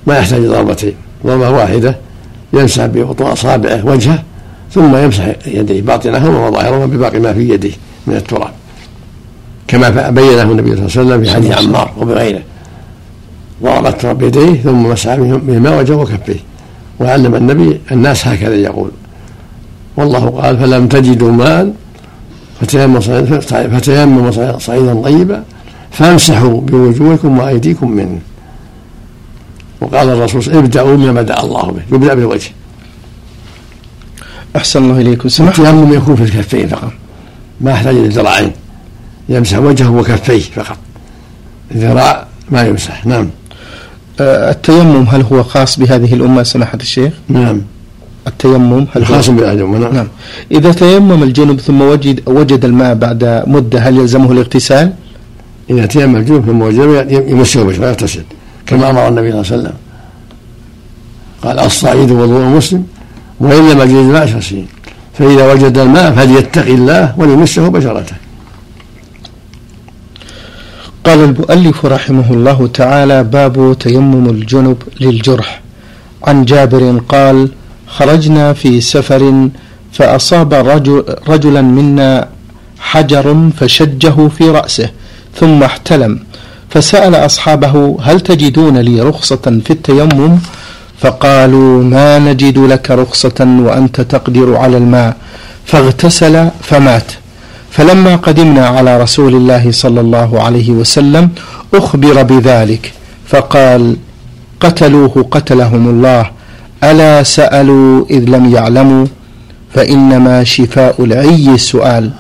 ما 0.07 0.17
يحتاج 0.17 0.41
ضربتين 0.41 0.93
ضربة 1.25 1.49
واحدة. 1.49 1.97
يمسح 2.53 2.85
ببطون 2.85 3.27
أصابعه 3.27 3.85
وجهه 3.85 4.23
ثم 4.71 4.95
يمسح 4.95 5.35
يديه 5.45 5.81
باطنهما 5.81 6.47
وظاهرهما 6.47 6.85
بباقي 6.85 7.19
ما 7.19 7.33
في 7.33 7.49
يده 7.49 7.71
من 8.07 8.15
التراب. 8.15 8.51
كما 9.67 10.09
بينه 10.09 10.41
النبي 10.41 10.75
صلى 10.75 11.03
الله 11.03 11.13
عليه 11.13 11.23
وسلم 11.23 11.23
في 11.23 11.29
حديث 11.29 11.57
عمار 11.57 11.91
وبغيره. 11.97 12.41
ضرب 13.63 13.85
التراب 13.85 14.17
بيديه 14.17 14.61
ثم 14.61 14.83
مسح 14.83 15.15
بهما 15.15 15.79
وجهه 15.79 15.95
وكفيه 15.95 16.39
وعلم 16.99 17.35
النبي 17.35 17.81
الناس 17.91 18.27
هكذا 18.27 18.55
يقول. 18.55 18.91
والله 19.97 20.29
قال 20.29 20.57
فلم 20.57 20.87
تجدوا 20.87 21.31
ماء 21.31 21.73
فتيمموا 22.61 24.59
صعيدا 24.59 25.01
طيبا 25.01 25.43
فامسحوا 25.91 26.61
بوجوهكم 26.61 27.39
وأيديكم 27.39 27.91
منه. 27.91 28.19
وقال 29.81 30.09
الرسول 30.09 30.55
ابدأوا 30.55 30.95
بما 30.95 31.11
بدأ 31.21 31.39
الله 31.39 31.71
به 31.71 31.81
يبدأ 31.95 32.13
بالوجه 32.13 32.51
أحسن 34.55 34.83
الله 34.83 35.01
إليكم. 35.01 35.29
سمحت. 35.29 35.59
التيمم 35.59 35.93
يكون 35.93 36.15
في 36.15 36.23
الكفين 36.23 36.67
فقط 36.67 36.91
ما 37.61 37.71
يحتاج 37.71 37.95
إلى 37.95 38.05
الذراعين 38.05 38.51
يمسح 39.29 39.57
وجهه 39.57 39.91
وكفيه 39.91 40.41
فقط 40.41 40.77
الذراع 41.71 42.27
ما 42.49 42.61
يمسح. 42.61 43.05
نعم. 43.05 43.29
آه، 44.19 44.51
التيمم 44.51 45.05
هل 45.09 45.21
هو 45.21 45.43
خاص 45.43 45.79
بهذه 45.79 46.13
الأمة؟ 46.13 46.43
سماحة 46.43 46.77
الشيخ؟ 46.81 47.13
نعم. 47.29 47.61
التيمم 48.27 48.85
هل 48.93 49.05
خاص 49.05 49.29
الأمة 49.29 49.77
نعم. 49.77 49.93
نعم. 49.93 50.07
إذا 50.51 50.71
تيمم 50.71 51.23
الجنب 51.23 51.59
ثم 51.59 51.81
وجد 51.81 52.21
وجد 52.25 52.65
الماء 52.65 52.93
بعد 52.95 53.43
مدة 53.47 53.79
هل 53.79 53.97
يلزمه 53.97 54.31
الاغتسال؟ 54.31 54.93
إذا 55.69 55.85
تيمم 55.85 56.15
الجنب 56.15 56.45
ثم 56.45 56.61
وجد 56.61 57.07
يمسه 57.31 57.63
وجهه 57.63 57.81
ويغتسل 57.81 58.23
كما 58.67 58.89
أمر 58.89 59.07
النبي 59.07 59.31
صلى 59.31 59.41
الله 59.41 59.47
عليه 59.51 59.57
وسلم. 59.57 59.73
قال 61.43 61.59
الصعيد 61.59 62.11
وضوء 62.11 62.45
مسلم 62.45 62.83
وإن 63.39 63.69
لم 63.69 63.81
يجد 63.81 63.95
الماء 63.95 64.25
فسين 64.25 64.67
فإذا 65.13 65.53
وجد 65.53 65.77
الماء 65.77 66.11
فليتقي 66.11 66.73
الله 66.73 67.13
وليمسه 67.17 67.67
بشرته. 67.67 68.15
قال 71.03 71.19
المؤلف 71.23 71.85
رحمه 71.85 72.33
الله 72.33 72.67
تعالى 72.67 73.23
باب 73.23 73.75
تيمم 73.79 74.29
الجنب 74.29 74.77
للجرح. 74.99 75.61
عن 76.23 76.45
جابر 76.45 77.01
قال 77.09 77.49
خرجنا 77.87 78.53
في 78.53 78.81
سفر 78.81 79.49
فأصاب 79.93 80.53
رجل 80.53 81.03
رجلا 81.27 81.61
منا 81.61 82.27
حجر 82.79 83.49
فشجه 83.57 84.27
في 84.27 84.49
رأسه 84.49 84.89
ثم 85.35 85.63
احتلم 85.63 86.19
فسأل 86.69 87.15
أصحابه 87.15 87.97
هل 88.01 88.19
تجدون 88.21 88.77
لي 88.77 89.01
رخصة 89.01 89.61
في 89.65 89.71
التيمم؟ 89.71 90.39
فقالوا 90.99 91.83
ما 91.83 92.19
نجد 92.19 92.57
لك 92.57 92.91
رخصة 92.91 93.57
وأنت 93.59 94.01
تقدر 94.01 94.55
على 94.55 94.77
الماء 94.77 95.17
فاغتسل 95.65 96.49
فمات. 96.61 97.11
فلما 97.71 98.15
قدمنا 98.15 98.67
على 98.67 99.01
رسول 99.01 99.35
الله 99.35 99.71
صلى 99.71 100.01
الله 100.01 100.41
عليه 100.41 100.71
وسلم 100.71 101.29
أخبر 101.73 102.23
بذلك 102.23 102.93
فقال 103.27 103.95
قتلوه 104.59 105.27
قتلهم 105.31 105.89
الله 105.89 106.31
ألا 106.83 107.23
سألوا 107.23 108.05
إذ 108.09 108.23
لم 108.29 108.53
يعلموا 108.55 109.05
فإنما 109.73 110.43
شفاء 110.43 111.03
العي 111.03 111.49
السؤال. 111.53 112.11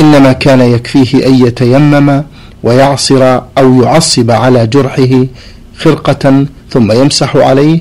إنما 0.00 0.32
كان 0.32 0.60
يكفيه 0.60 1.26
أن 1.26 1.46
يتيمم 1.46 2.22
ويعصر 2.62 3.40
أو 3.58 3.82
يعصب 3.82 4.30
على 4.30 4.66
جرحه 4.66 5.26
خرقة 5.78 6.46
ثم 6.70 6.92
يمسح 6.92 7.36
عليه 7.36 7.80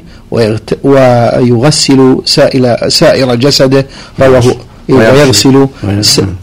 ويغسل 0.84 2.22
سائل 2.26 2.92
سائر 2.92 3.36
جسده. 3.36 3.86
رواه 4.20 4.56
ويغسل. 4.90 5.68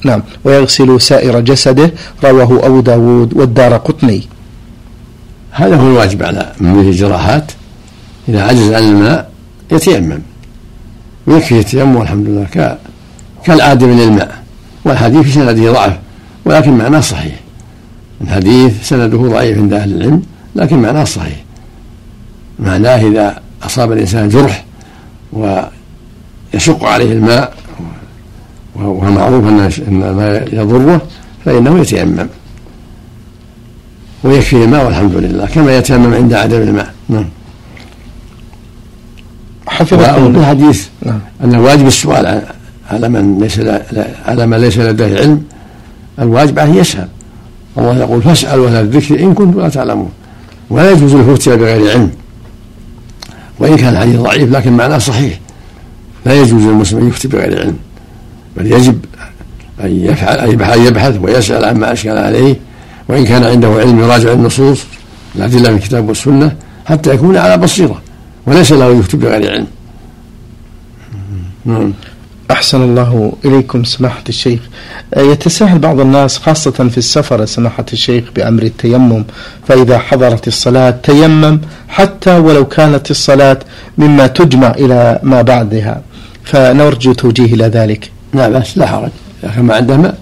نعم. 0.05 0.23
ويغسل 0.45 1.01
سائر 1.01 1.41
جسده. 1.41 1.91
رواه 2.25 2.67
أبو 2.67 2.81
داود 2.81 3.35
والدار 3.37 3.77
قطني 3.77 4.23
هذا 5.51 5.77
هو 5.77 5.87
الواجب 5.87 6.23
على 6.23 6.53
من 6.61 6.83
به 6.83 6.91
جراحات 6.91 7.53
إذا 8.31 8.43
عجز 8.43 8.73
عن 8.73 8.83
الماء 8.83 9.31
يتيمم. 9.73 10.19
ويكفي 11.27 11.59
التيمم 11.59 11.97
والحمد 11.97 12.27
لله 12.27 12.77
كالعادة 13.45 13.87
من 13.87 14.01
الماء 14.01 14.43
والحديث 14.85 15.23
في 15.23 15.31
سنده 15.33 15.73
ضعف 15.73 15.99
ولكن 16.45 16.79
معناه 16.79 17.01
صحيح. 17.01 17.35
الحديث 18.21 18.89
سنده 18.89 19.19
ضعيف 19.19 19.59
عند 19.59 19.73
أهل 19.73 19.93
العلم 19.93 20.23
لكن 20.57 20.83
معناه 20.83 21.05
صحيح. 21.05 21.37
معناه 22.59 23.09
إذا 23.09 23.41
أصاب 23.63 23.93
الإنسان 23.93 24.29
جرح 24.29 24.65
ويشق 25.33 26.85
عليه 26.85 27.13
الماء 27.13 27.55
وهو 28.75 29.01
معروف 29.01 29.45
أن 29.45 29.71
الماء 29.89 30.55
يضره 30.55 31.03
فإنه 31.45 31.79
يتيمم. 31.81 32.27
ويكفي 34.25 34.65
الماء 34.65 34.87
والحمد 34.87 35.15
لله 35.15 35.47
كما 35.47 35.77
يتيمم 35.77 36.15
عند 36.15 36.35
عدم 36.35 36.61
الماء. 36.61 36.95
نعم. 37.09 37.25
حفظكم 39.81 40.33
في 40.33 40.39
الحديث 40.39 40.87
نعم. 41.03 41.19
أن 41.45 41.55
الواجب 41.55 41.87
السؤال 41.87 42.43
على 42.91 43.09
من 43.09 43.39
ليس 43.39 43.61
على 44.27 44.47
من 44.47 44.57
ليس 44.57 44.79
لديه 44.79 45.21
علم 45.21 45.43
الواجب 46.19 46.59
عليه 46.59 46.81
يسأل. 46.81 47.09
الله 47.79 47.99
يقول 47.99 48.23
فاسألوا 48.23 48.69
أهل 48.69 48.75
الذكر 48.75 49.21
إن 49.21 49.35
كنتم 49.35 49.61
لا 49.61 49.69
تعلمون. 49.69 50.11
ولا 50.71 50.91
يجوز 50.91 51.15
الفتيا 51.15 51.55
بغير 51.55 51.91
علم. 51.91 52.11
وإن 53.59 53.77
كان 53.77 53.93
الحديث 53.93 54.21
ضعيف 54.21 54.53
لكن 54.53 54.73
معناه 54.73 54.99
صحيح 54.99 55.39
لا 56.27 56.35
يجوز 56.35 56.63
للمسلم 56.65 57.01
أن 57.01 57.09
يفتي 57.09 57.29
بغير 57.29 57.61
علم. 57.61 57.77
بل 58.57 58.73
يجب 58.73 58.99
أن 59.85 60.05
يفعل 60.05 60.39
أن 60.39 60.87
يبحث 60.87 61.19
ويسأل 61.23 61.65
عما 61.65 61.93
أشكل 61.93 62.19
عليه. 62.19 62.57
وإن 63.09 63.25
كان 63.25 63.45
عنده 63.45 63.69
علم 63.69 64.01
يراجع 64.01 64.33
النصوص 64.33 64.81
الأدلة 65.37 65.71
من 65.71 65.77
الكتاب 65.77 66.09
والسنة 66.09 66.53
حتى 66.87 67.15
يكون 67.15 67.37
على 67.37 67.57
بصيرة. 67.57 68.03
وليس 68.47 68.73
له 68.73 68.91
يفتي 68.99 69.17
بغير 69.17 69.53
علم 69.53 69.67
نعم. 71.65 71.93
أحسن 72.51 72.83
الله 72.83 73.33
إليكم 73.45 73.85
سماحة 73.85 74.25
الشيخ. 74.29 74.61
آه، 75.15 75.21
يتساهل 75.21 75.79
بعض 75.79 76.01
الناس 76.01 76.39
خاصة 76.39 76.71
في 76.71 76.99
السفر 76.99 77.45
سماحة 77.45 77.87
الشيخ 77.93 78.25
بأمر 78.37 78.63
التيمم 78.63 79.25
فإذا 79.69 79.99
حضرت 79.99 80.49
الصلاة 80.49 80.91
تيمم 80.91 81.61
حتى 81.89 82.39
ولو 82.39 82.65
كانت 82.69 83.11
الصلاة 83.11 83.59
مما 83.99 84.27
تجمع 84.27 84.71
إلى 84.71 85.21
ما 85.23 85.43
بعدها. 85.43 86.03
فنرجو 86.45 87.13
توجيه 87.13 87.55
إلى 87.55 87.65
ذلك. 87.65 88.11
لا 88.35 88.49
بأس 88.49 88.79
لا 88.79 88.87
حرج. 88.87 89.11
إذا 89.45 89.63
ما 89.63 89.75
عنده 89.75 89.97
ماء 89.97 90.19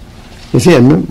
يتيمم 0.53 1.03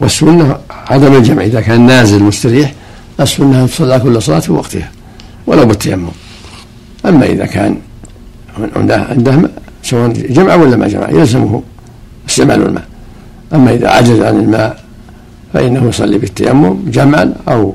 والسنة 0.00 0.56
عدم 0.70 1.16
الجمع. 1.16 1.42
إذا 1.42 1.60
كان 1.60 1.86
نازل 1.86 2.22
مستريح 2.22 2.74
السنة 3.20 3.62
أن 3.62 3.68
تصلى 3.68 4.00
كل 4.00 4.22
صلاة 4.22 4.38
في 4.38 4.52
وقتها 4.52 4.90
ولو 5.46 5.66
بالتيمم. 5.66 6.08
أما 7.06 7.26
إذا 7.26 7.46
كان 7.46 7.76
عنده 8.76 8.96
عنده 9.10 9.50
سواء 9.82 10.08
جمع 10.08 10.54
ولا 10.54 10.76
ما 10.76 10.88
جمع 10.88 11.10
يلزمه 11.10 11.62
استعمال 12.28 12.62
الماء. 12.62 12.84
أما 13.54 13.74
إذا 13.74 13.88
عجز 13.88 14.20
عن 14.20 14.36
الماء 14.36 14.84
فإنه 15.52 15.88
يصلي 15.88 16.18
بالتيمم 16.18 16.90
جمعا 16.90 17.34
أو 17.48 17.74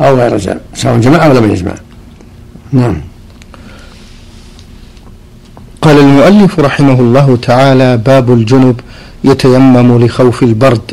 أو 0.00 0.16
غير 0.16 0.36
جمع 0.36 0.56
سواء 0.74 0.98
جمع 0.98 1.26
أو 1.26 1.32
لم 1.32 1.50
يجمع 1.50 1.74
نعم. 2.72 2.96
قال 5.82 5.98
المؤلف 5.98 6.60
رحمه 6.60 7.00
الله 7.00 7.36
تعالى 7.36 7.96
باب 7.96 8.32
الجنب 8.32 8.80
يتيمم 9.24 10.04
لخوف 10.04 10.42
البرد. 10.42 10.92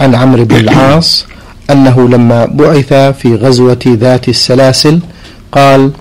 عن 0.00 0.14
عمرو 0.14 0.44
بن 0.44 0.56
العاص 0.56 1.26
أنه 1.70 2.08
لما 2.08 2.46
بعث 2.46 2.92
في 2.92 3.34
غزوة 3.34 3.78
ذات 3.86 4.28
السلاسل 4.28 5.00
قال 5.52 5.92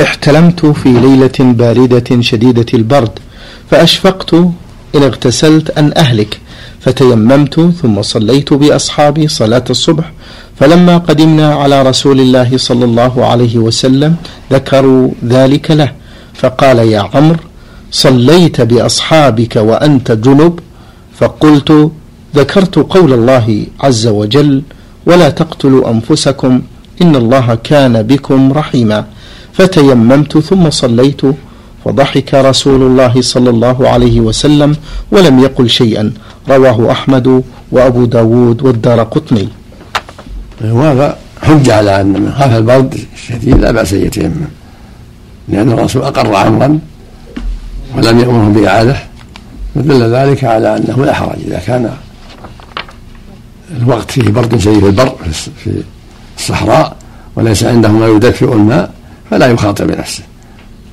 احتلمت 0.00 0.66
في 0.66 0.88
ليلة 0.88 1.38
باردة 1.40 2.20
شديدة 2.20 2.66
البرد 2.74 3.10
فأشفقت 3.70 4.34
إن 4.94 5.02
اغتسلت 5.02 5.78
أن 5.78 5.92
أهلك 5.96 6.40
فتيممت 6.80 7.60
ثم 7.82 8.02
صليت 8.02 8.52
بأصحابي 8.52 9.28
صلاة 9.28 9.64
الصبح 9.70 10.12
فلما 10.58 10.98
قدمنا 10.98 11.54
على 11.54 11.82
رسول 11.82 12.20
الله 12.20 12.56
صلى 12.56 12.84
الله 12.84 13.24
عليه 13.26 13.58
وسلم 13.58 14.16
ذكروا 14.52 15.10
ذلك 15.24 15.70
له 15.70 15.92
فقال 16.34 16.78
يا 16.78 17.00
عمرو 17.14 17.38
صليت 17.90 18.60
بأصحابك 18.60 19.56
وأنت 19.56 20.12
جنب 20.12 20.60
فقلت 21.18 21.90
ذكرت 22.36 22.74
قول 22.78 23.12
الله 23.12 23.66
عز 23.80 24.06
وجل 24.06 24.62
ولا 25.06 25.30
تقتلوا 25.30 25.90
أنفسكم 25.90 26.62
إن 27.02 27.16
الله 27.16 27.54
كان 27.54 28.02
بكم 28.02 28.52
رحيما. 28.52 29.04
فتيممت 29.56 30.38
ثم 30.38 30.70
صليت 30.70 31.22
فضحك 31.84 32.34
رسول 32.34 32.82
الله 32.82 33.14
صلى 33.20 33.50
الله 33.50 33.88
عليه 33.88 34.20
وسلم 34.20 34.76
ولم 35.12 35.38
يقل 35.38 35.70
شيئا. 35.70 36.12
رواه 36.48 36.92
أحمد 36.92 37.42
وأبو 37.72 38.04
داود 38.04 38.62
والدار 38.62 39.02
قطني. 39.02 39.48
وهذا 40.64 41.16
حجة 41.42 41.76
على 41.76 42.00
أن 42.00 42.12
من 42.12 42.32
خاف 42.38 42.56
البرد 42.56 42.94
الشديد 43.14 43.56
لا 43.58 43.70
بأس 43.70 43.92
أن 43.92 44.06
يتيمم. 44.06 44.48
لأن 45.48 45.72
الرسول 45.72 46.02
أقر 46.02 46.34
عمرا 46.34 46.78
ولم 47.96 48.20
يأمره 48.20 48.48
بإعادة 48.48 48.96
فدل 49.74 50.14
ذلك 50.14 50.44
على 50.44 50.76
أنه 50.76 51.04
لا 51.04 51.12
حرج. 51.12 51.38
إذا 51.46 51.58
كان 51.66 51.90
الوقت 53.82 54.10
فيه 54.10 54.30
برد 54.30 54.56
شديد 54.58 54.80
في 54.80 54.86
البر 54.86 55.14
في 55.64 55.82
الصحراء 56.38 56.96
وليس 57.36 57.64
عنده 57.64 57.88
ما 57.88 58.06
يدفئ 58.06 58.52
الماء 58.52 58.92
فلا 59.34 59.46
يخاطر 59.46 59.84
بنفسه 59.84 60.22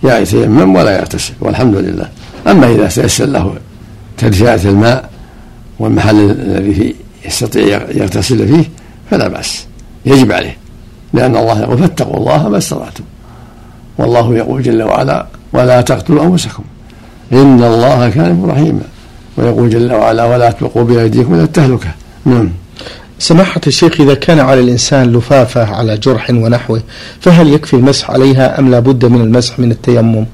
يا 0.04 0.20
يتيمم 0.20 0.76
ولا 0.76 1.00
يغتسل 1.00 1.34
والحمد 1.40 1.76
لله. 1.76 2.10
أما 2.48 2.68
إذا 2.68 2.88
تيسر 2.88 3.26
له 3.26 3.56
تدفئة 4.18 4.70
الماء 4.70 5.10
والمحل 5.80 6.32
الذي 6.32 6.96
يستطيع 7.26 7.82
يغتسل 7.92 8.48
فيه 8.48 8.70
فلا 9.12 9.28
بأس. 9.28 9.66
يجب 10.06 10.32
عليه. 10.32 10.58
لأن 11.14 11.36
الله 11.36 11.60
يقول 11.60 11.78
فاتقوا 11.78 12.18
الله 12.18 12.50
ما 12.50 12.58
استطعتم. 12.58 13.04
والله 13.98 14.36
يقول 14.36 14.64
جل 14.64 14.84
وعلا 14.84 15.26
ولا 15.54 15.82
تقتلوا 15.82 16.24
أنفسكم. 16.24 16.64
إن 17.34 17.64
الله 17.64 18.10
كان 18.10 18.46
رحيما. 18.46 18.84
ويقول 19.38 19.70
جل 19.70 19.94
وعلا 19.94 20.26
ولا 20.26 20.52
تلقوا 20.52 20.84
بأيديكم 20.84 21.34
إلى 21.34 21.44
التهلكة. 21.44 21.92
نعم. 22.26 22.50
سماحة 23.22 23.62
الشيخ 23.68 24.02
إذا 24.02 24.14
كان 24.14 24.40
على 24.40 24.60
الإنسان 24.60 25.12
لفافة 25.14 25.76
على 25.76 25.98
جرح 25.98 26.30
ونحوه 26.30 26.82
فهل 27.20 27.54
يكفي 27.54 27.74
المسح 27.74 28.12
عليها 28.12 28.60
أم 28.60 28.72
لا 28.72 28.80
بد 28.80 29.06
من 29.06 29.22
المسح 29.22 29.60
من 29.60 29.72
التيمم؟ 29.72 30.26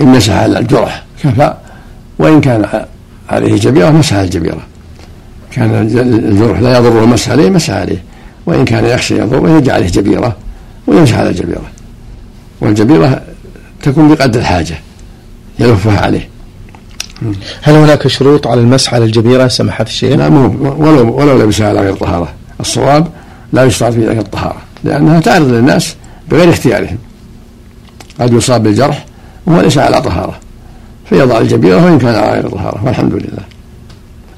إن 0.00 0.06
مسح 0.06 0.32
على 0.32 0.58
الجرح. 0.58 1.04
كفى 1.22 1.54
وإن 2.18 2.40
كان 2.40 2.84
عليه 3.28 3.56
جبيرة 3.56 3.90
مسح 3.90 4.16
الجبيرة. 4.16 4.66
كان 5.50 5.74
الجرح 6.30 6.60
لا 6.60 6.78
يضره 6.78 7.04
المسح 7.04 7.30
عليه 7.30 7.50
مسح 7.50 7.74
عليه. 7.74 8.02
وإن 8.46 8.64
كان 8.64 8.84
يخشى 8.84 9.18
يضره 9.18 9.58
يجعل 9.58 9.74
عليه 9.74 9.88
جبيرة 9.88 10.36
ويمسح 10.86 11.18
على 11.18 11.30
الجبيرة. 11.30 11.70
والجبيرة 12.60 13.22
تكون 13.82 14.14
بقدر 14.14 14.40
الحاجة 14.40 14.78
يلفها 15.58 16.00
عليه. 16.00 16.35
هل 17.62 17.74
هناك 17.74 18.08
شروط 18.08 18.46
على 18.46 18.60
المسح 18.60 18.94
على 18.94 19.04
الجبيرة 19.04 19.48
سماحة 19.48 19.84
الشيخ؟ 19.84 20.16
لا 20.16 20.28
مو 20.28 20.74
ولو 20.78 21.16
ولو 21.16 21.38
لبسها 21.38 21.68
على 21.68 21.80
غير 21.80 21.96
طهارة، 21.96 22.28
الصواب 22.60 23.08
لا 23.52 23.64
يشترط 23.64 23.92
في 23.92 24.06
ذلك 24.06 24.18
الطهارة، 24.18 24.60
لأنها 24.84 25.20
تعرض 25.20 25.48
للناس 25.48 25.96
بغير 26.30 26.50
اختيارهم. 26.50 26.98
قد 28.20 28.32
يصاب 28.32 28.62
بالجرح 28.62 29.06
وهو 29.46 29.60
ليس 29.60 29.78
على 29.78 30.02
طهارة. 30.02 30.38
فيضع 31.08 31.38
الجبيرة 31.38 31.84
وإن 31.84 31.98
كان 31.98 32.14
على 32.14 32.32
غير 32.32 32.48
طهارة 32.48 32.84
والحمد 32.84 33.12
لله. 33.12 33.42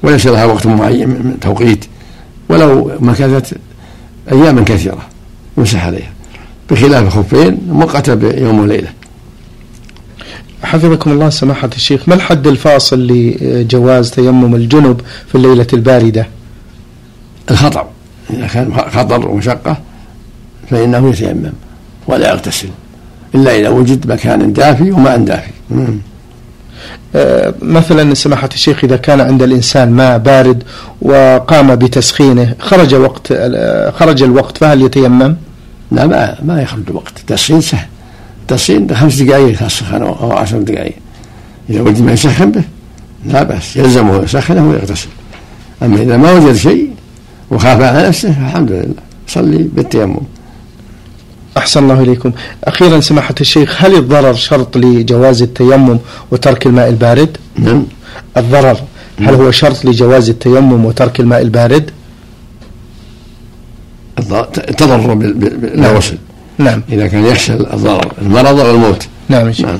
وليس 0.03 0.27
لها 0.27 0.45
وقت 0.45 0.67
معين 0.67 1.09
من 1.09 1.37
توقيت 1.41 1.85
ولو 2.49 2.91
مكثت 2.99 3.57
أياما 4.31 4.61
كثيرة 4.63 5.01
يمسح 5.57 5.85
عليها 5.85 6.11
بخلاف 6.71 7.03
الخفين 7.03 7.57
مؤقتة 7.67 8.13
بيوم 8.13 8.59
وليلة 8.59 8.89
حفظكم 10.69 11.11
الله 11.11 11.29
سماحة 11.29 11.69
الشيخ 11.75 12.09
ما 12.09 12.15
الحد 12.15 12.47
الفاصل 12.47 13.07
لجواز 13.07 14.11
تيمم 14.11 14.55
الجنب 14.55 15.01
في 15.27 15.35
الليلة 15.35 15.67
الباردة؟ 15.73 16.27
الخطر 17.51 17.87
إذا 18.29 18.47
كان 18.47 18.73
خطر 18.73 19.29
ومشقة 19.29 19.77
فإنه 20.69 21.09
يتيمم 21.09 21.51
ولا 22.07 22.29
يغتسل 22.29 22.69
إلا 23.35 23.59
إذا 23.59 23.69
وجد 23.69 24.11
مكان 24.11 24.53
دافي 24.53 24.91
وماء 24.91 25.17
دافي. 25.17 25.51
آه، 27.15 27.53
مثلا 27.61 28.13
سماحة 28.13 28.49
الشيخ 28.53 28.83
إذا 28.83 28.95
كان 28.97 29.21
عند 29.21 29.43
الإنسان 29.43 29.91
ماء 29.91 30.17
بارد 30.17 30.63
وقام 31.01 31.75
بتسخينه 31.75 32.55
خرج 32.59 32.95
وقت 32.95 33.33
خرج 33.93 34.23
الوقت 34.23 34.57
فهل 34.57 34.81
يتيمم؟ 34.81 35.35
لا 35.91 36.05
ما 36.07 36.35
ما 36.43 36.61
يخرج 36.61 36.83
الوقت. 36.89 37.19
التسخين 37.19 37.61
سهل. 37.61 37.87
التسخين 38.51 38.95
خمس 38.95 39.15
دقائق 39.15 39.59
تسخن 39.59 40.01
أو 40.01 40.31
عشر 40.31 40.57
دقائق. 40.57 40.95
إذا 41.69 41.81
وجد 41.81 42.01
ما 42.01 42.11
يسخن 42.11 42.51
به 42.51 42.63
لا 43.25 43.43
بأس 43.43 43.77
يلزمه 43.77 44.23
يسخنه 44.23 44.69
ويغتسل 44.69 45.07
أما 45.83 46.01
إذا 46.01 46.17
ما 46.17 46.31
وجد 46.33 46.55
شيء 46.55 46.89
وخاف 47.51 47.81
على 47.81 48.07
نفسه 48.07 48.31
فالحمد 48.31 48.71
لله 48.71 48.93
صلي 49.27 49.57
بالتيمم. 49.57 50.19
أحسن 51.57 51.83
الله 51.83 52.01
إليكم. 52.01 52.31
أخيرا 52.63 52.99
سماحة 52.99 53.35
الشيخ 53.41 53.83
هل 53.83 53.95
الضرر 53.95 54.33
شرط 54.33 54.77
لجواز 54.77 55.41
التيمم 55.41 55.99
وترك 56.31 56.65
الماء 56.67 56.89
البارد؟ 56.89 57.37
نعم. 57.55 57.83
الضرر 58.37 58.77
هل 59.19 59.33
هو 59.33 59.51
شرط 59.51 59.85
لجواز 59.85 60.29
التيمم 60.29 60.85
وترك 60.85 61.19
الماء 61.19 61.41
البارد؟ 61.41 61.91
التضرر 64.19 65.13
بالغسل 65.13 66.17
نعم. 66.59 66.81
إذا 66.91 67.07
كان 67.07 67.25
يخشى 67.25 67.53
الضرر 67.53 68.13
المرض 68.21 68.59
أو 68.59 68.71
الموت. 68.71 69.07
نعم, 69.29 69.51
نعم. 69.59 69.79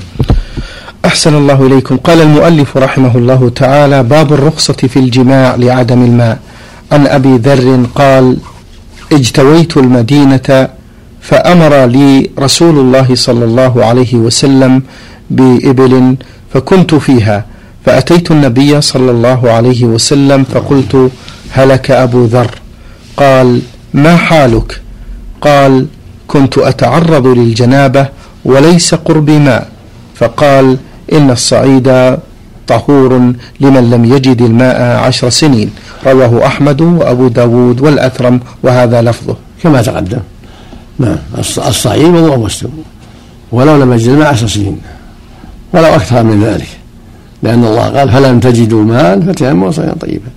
أحسن 1.06 1.36
الله 1.36 1.68
إليكم. 1.68 1.98
قال 1.98 2.22
المؤلف 2.22 2.78
رحمه 2.78 3.18
الله 3.18 3.50
تعالى 3.56 4.04
باب 4.04 4.34
الرخصة 4.34 4.74
في 4.74 5.00
الجماع 5.00 5.56
لعدم 5.56 6.04
الماء. 6.04 6.40
عن 6.92 7.08
أبي 7.08 7.38
ذر 7.38 7.86
قال 7.96 8.38
اجتويت 9.12 9.78
المدينة 9.78 10.70
فأمر 11.22 11.86
لي 11.86 12.30
رسول 12.40 12.80
الله 12.80 13.16
صلى 13.16 13.46
الله 13.46 13.86
عليه 13.86 14.16
وسلم 14.16 14.82
بإبل 15.30 16.16
فكنت 16.54 16.96
فيها 16.96 17.46
فأتيت 17.86 18.32
النبي 18.32 18.82
صلى 18.82 19.12
الله 19.12 19.52
عليه 19.52 19.86
وسلم 19.86 20.44
فقلت 20.44 21.12
هلك 21.52 21.92
أبو 21.92 22.26
ذر؟ 22.26 22.52
قال 23.18 23.62
ما 23.94 24.16
حالك؟ 24.16 24.82
قال 25.42 25.88
كنت 26.32 26.58
أتعرض 26.58 27.26
للجنابة 27.28 28.04
وليس 28.46 28.90
قربي 29.08 29.38
ماء. 29.40 29.68
فقال 30.16 30.78
إن 31.14 31.28
الصعيد 31.32 32.18
طهور 32.68 33.12
لمن 33.60 33.84
لم 33.94 34.04
يجد 34.14 34.42
الماء 34.42 34.78
عشر 35.06 35.30
سنين. 35.30 35.70
رواه 36.06 36.34
أحمد 36.50 36.82
وأبو 36.82 37.28
داود 37.28 37.82
والأثرم 37.82 38.40
وهذا 38.64 39.02
لفظه. 39.02 39.36
كما 39.64 39.82
تقدم. 39.82 40.20
نعم. 41.00 41.18
الصعيد 41.72 42.14
وضوء 42.16 42.38
مسلم. 42.38 42.74
ولو 43.52 43.76
لم 43.82 43.94
يجد 43.94 44.10
الماء 44.10 44.28
عشر 44.28 44.48
سنين. 44.48 44.78
ولو 45.74 45.90
أكثر 46.00 46.24
من 46.24 46.44
ذلك. 46.44 46.72
لأن 47.44 47.64
الله 47.64 47.88
قال 47.90 48.08
فلم 48.12 48.40
تجدوا 48.40 48.84
ماء 48.84 49.20
فتيمموا 49.20 49.72
صعيدا 49.72 49.94
طيبا. 49.94 50.32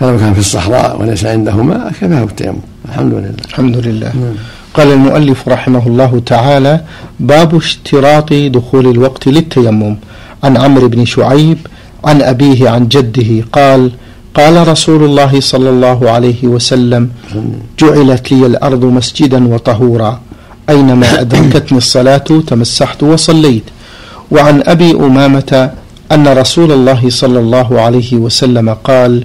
فلو 0.00 0.18
كان 0.18 0.32
في 0.34 0.40
الصحراء 0.46 1.00
وليس 1.00 1.24
عنده 1.24 1.56
ماء 1.70 1.92
كفاه 2.00 2.24
التيمم 2.24 2.58
الحمد 2.88 3.14
لله. 3.14 3.34
الحمد 3.48 3.76
لله. 3.76 4.10
نعم. 4.22 4.34
قال 4.76 4.92
المؤلف 4.92 5.48
رحمه 5.48 5.86
الله 5.86 6.22
تعالى 6.26 6.80
باب 7.20 7.50
اشتراط 7.56 8.32
دخول 8.32 8.86
الوقت 8.94 9.28
للتيمم. 9.28 9.96
عن 10.44 10.56
عمرو 10.56 10.88
بن 10.88 11.04
شعيب 11.04 11.58
عن 12.04 12.22
أبيه 12.22 12.68
عن 12.70 12.88
جده 12.88 13.44
قال 13.52 13.90
قال 14.34 14.68
رسول 14.68 15.04
الله 15.04 15.40
صلى 15.40 15.70
الله 15.70 16.10
عليه 16.10 16.44
وسلم 16.44 17.10
جعلت 17.80 18.32
لي 18.32 18.46
الأرض 18.46 18.84
مسجدا 18.84 19.40
وطهورا. 19.54 20.20
أينما 20.70 21.20
أدركتني 21.20 21.78
الصلاة 21.78 22.28
تمسحت 22.46 23.02
وصليت. 23.02 23.66
وعن 24.30 24.62
أبي 24.66 24.90
أمامة 24.92 25.70
أن 26.12 26.28
رسول 26.28 26.72
الله 26.72 27.02
صلى 27.08 27.38
الله 27.38 27.80
عليه 27.80 28.16
وسلم 28.16 28.68
قال 28.88 29.24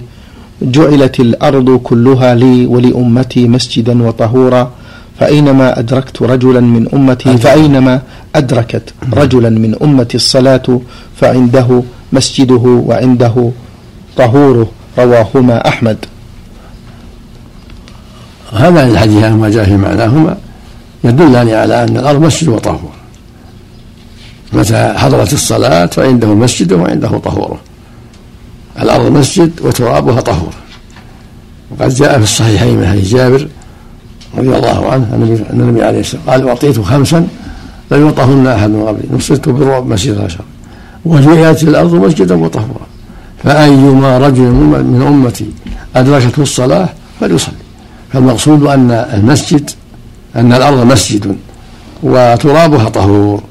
جعلت 0.62 1.20
الأرض 1.20 1.68
كلها 1.88 2.34
لي 2.34 2.66
ولأمتي 2.66 3.48
مسجدا 3.48 4.02
وطهورا. 4.02 4.70
فأينما 5.20 5.78
أدركت 5.78 6.22
رجلا 6.22 6.60
من 6.60 6.88
أمتي 6.94 7.36
فأينما 7.38 8.02
أدركت 8.34 8.94
رجلا 9.12 9.50
من 9.50 9.76
أمتي 9.82 10.16
الصلاة 10.16 10.80
فعنده 11.16 11.82
مسجده 12.12 12.82
وعنده 12.86 13.50
طهوره 14.16 14.68
رواهما 14.98 15.68
أحمد. 15.68 15.96
هذا 18.52 18.86
الحديث 18.86 19.24
ما 19.24 19.48
جاء 19.50 19.64
في 19.64 19.76
معناهما 19.76 20.36
يدلان 21.04 21.48
على 21.48 21.84
أن 21.84 21.96
الأرض 21.96 22.20
مسجد 22.20 22.48
وطهور. 22.48 22.92
متى 24.52 24.94
حضرت 24.96 25.32
الصلاة 25.32 25.86
فعنده 25.86 26.34
مسجده 26.34 26.76
وعنده 26.76 27.08
طهوره. 27.08 27.60
الأرض 28.82 29.12
مسجد 29.12 29.52
وترابها 29.60 30.20
طهور. 30.20 30.54
وقد 31.70 31.94
جاء 31.94 32.18
في 32.18 32.24
الصحيحين 32.24 32.76
من 32.76 32.86
حديث 32.86 33.08
جابر 33.14 33.48
رضي 34.38 34.56
الله 34.56 34.92
عنه 34.92 35.04
أن 35.14 35.44
النبي 35.50 35.84
عليه 35.84 36.00
الصلاة 36.00 36.20
والسلام 36.20 36.40
قال 36.40 36.48
أعطيت 36.48 36.80
خمسا 36.80 37.28
لم 37.90 38.06
يعطهن 38.06 38.46
أحد 38.46 38.70
من 38.70 38.82
قبلي 38.82 39.16
نصرت 39.16 39.48
بالرعب 39.48 39.86
مسجد 39.86 40.14
الأشهر. 40.14 40.44
وجعلت 41.04 41.62
الأرض 41.62 41.94
مسجدا 41.94 42.34
وطهورا. 42.34 42.86
فأيما 43.44 44.18
رجل 44.18 44.42
من 44.42 45.02
أمتي 45.06 45.46
أدركته 45.96 46.42
الصلاة 46.42 46.88
فليصلي. 47.20 47.54
فالمقصود 48.12 48.62
أن 48.62 48.90
المسجد 48.90 49.70
أن 50.36 50.52
الأرض 50.52 50.86
مسجد 50.86 51.36
وترابها 52.02 52.88
طهور 52.88 53.42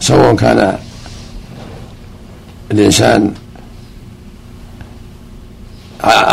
سواء 0.00 0.34
كان 0.36 0.76
الإنسان 2.72 3.30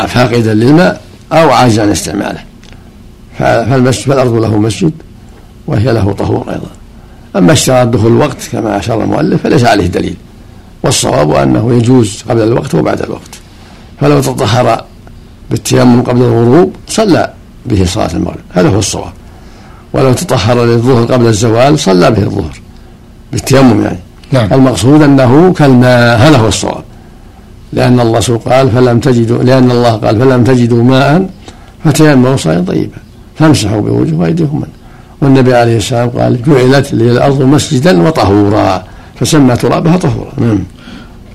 فاقدا 0.08 0.54
للماء 0.54 1.00
أو 1.32 1.50
عاجزا 1.50 1.82
عن 1.82 1.90
استعماله. 1.90 2.47
فالمسجد 3.38 4.06
فالأرض 4.06 4.34
له 4.34 4.58
مسجد 4.58 4.92
وهي 5.66 5.92
له 5.92 6.12
طهور 6.12 6.44
أيضا. 6.48 6.70
أما 7.36 7.52
اشتراط 7.52 7.86
دخول 7.86 8.12
الوقت 8.12 8.48
كما 8.52 8.78
أشار 8.78 9.02
المؤلف 9.02 9.42
فليس 9.42 9.64
عليه 9.64 9.86
دليل. 9.86 10.16
والصواب 10.82 11.30
أنه 11.32 11.74
يجوز 11.74 12.24
قبل 12.28 12.42
الوقت 12.42 12.74
وبعد 12.74 13.02
الوقت. 13.02 13.34
فلو 14.00 14.20
تطهر 14.20 14.84
بالتيمم 15.50 16.02
قبل 16.02 16.22
الغروب 16.22 16.72
صلى 16.88 17.32
به 17.66 17.84
صلاة 17.84 18.12
المغرب. 18.14 18.44
هذا 18.50 18.68
هو 18.68 18.78
الصواب. 18.78 19.12
ولو 19.92 20.12
تطهر 20.12 20.64
للظهر 20.64 21.04
قبل 21.04 21.26
الزوال 21.26 21.78
صلى 21.78 22.10
به 22.10 22.22
الظهر. 22.22 22.60
بالتيمم 23.32 23.84
يعني. 23.84 23.98
نعم. 24.32 24.52
المقصود 24.52 25.02
أنه 25.02 25.52
كالماء. 25.52 26.18
هذا 26.18 26.36
هو 26.36 26.48
الصواب. 26.48 26.84
لأن 27.72 28.00
الله 28.00 28.20
قال 28.20 28.70
فلم 28.70 29.00
تجدوا 29.00 29.42
لأن 29.42 29.70
الله 29.70 29.92
قال 29.92 30.20
فلم 30.20 30.44
تجدوا 30.44 30.82
ماء 30.82 31.30
فتيمموا 31.84 32.36
صلاة 32.36 32.60
طيبا 32.60 32.96
فامسحوا 33.38 33.80
بوجه 33.80 34.14
وأيديكم 34.14 34.56
منه 34.56 34.76
والنبي 35.20 35.54
عليه 35.54 35.76
السلام 35.76 36.08
قال 36.08 36.42
جعلت 36.42 36.94
لي 36.94 37.10
الأرض 37.12 37.42
مسجدا 37.42 38.02
وطهورا. 38.02 38.84
فسمى 39.20 39.56
ترابها 39.56 39.96
طهورا. 39.96 40.32
نعم. 40.38 40.58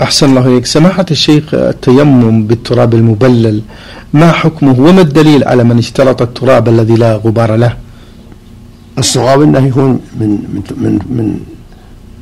أحسن 0.01 0.29
الله 0.29 0.47
إليك. 0.47 0.65
سماحة 0.65 1.05
الشيخ 1.11 1.53
التيمم 1.53 2.43
بالتراب 2.47 2.93
المبلل 2.93 3.61
ما 4.13 4.31
حكمه 4.31 4.79
وما 4.79 5.01
الدليل 5.01 5.43
على 5.43 5.63
من 5.63 5.77
اشترط 5.77 6.21
التراب 6.21 6.69
الذي 6.69 6.95
لا 6.95 7.15
غبار 7.15 7.55
له؟ 7.55 7.73
الصواب 8.97 9.41
أنه 9.41 9.67
يكون 9.67 9.99
من 10.19 10.29
من 10.29 10.63
من, 10.83 10.99
من 11.17 11.39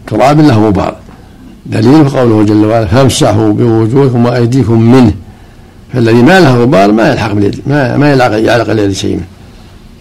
تراب 0.08 0.40
له 0.40 0.68
غبار. 0.68 0.96
دليل 1.66 2.10
قوله 2.10 2.44
جل 2.44 2.66
وعلا 2.66 2.86
فامسحوا 2.86 3.54
بوجوهكم 3.54 4.26
وأيديكم 4.26 4.82
منه. 4.94 5.14
فالذي 5.94 6.22
ما 6.30 6.40
له 6.40 6.62
غبار 6.62 6.92
ما 6.92 7.12
يلحق 7.12 7.34
باليد 7.34 7.62
ما 7.68 7.98
ما 7.98 8.08
يعلق 8.48 8.70
اليد 8.70 8.92
شيء 8.92 9.16
منه. 9.16 9.41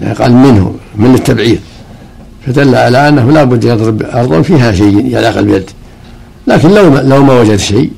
يعني 0.00 0.14
قال 0.14 0.32
منه 0.32 0.74
من 0.96 1.14
التبعير 1.14 1.58
فدل 2.46 2.74
على 2.74 3.08
أنه 3.08 3.30
لا 3.30 3.44
بد 3.44 3.64
يضرب 3.64 4.02
ارضا 4.02 4.42
فيها 4.42 4.72
شيء 4.72 5.06
يلاق 5.06 5.38
اليد 5.38 5.70
لكن 6.46 6.68
لو 6.68 6.98
لو 6.98 7.24
ما 7.24 7.40
وجد 7.40 7.56
شيء 7.56 7.90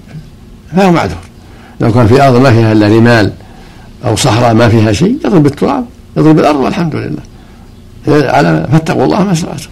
فهو 0.76 0.92
معذور. 0.92 1.16
لو 1.80 1.92
كان 1.92 2.06
في 2.06 2.22
أرض 2.22 2.36
ما 2.36 2.50
فيها 2.52 2.72
إلا 2.72 2.86
رمال 2.86 3.32
أو 4.04 4.16
صحراء 4.16 4.54
ما 4.54 4.68
فيها 4.68 4.92
شيء 4.92 5.18
يضرب 5.24 5.42
بالتراب 5.42 5.84
يضرب 6.16 6.38
الأرض 6.38 6.60
والحمد 6.60 6.94
لله. 6.96 7.22
على 8.08 8.68
فاتقوا 8.72 9.04
الله 9.04 9.24
ما 9.24 9.32
استطعتم. 9.32 9.68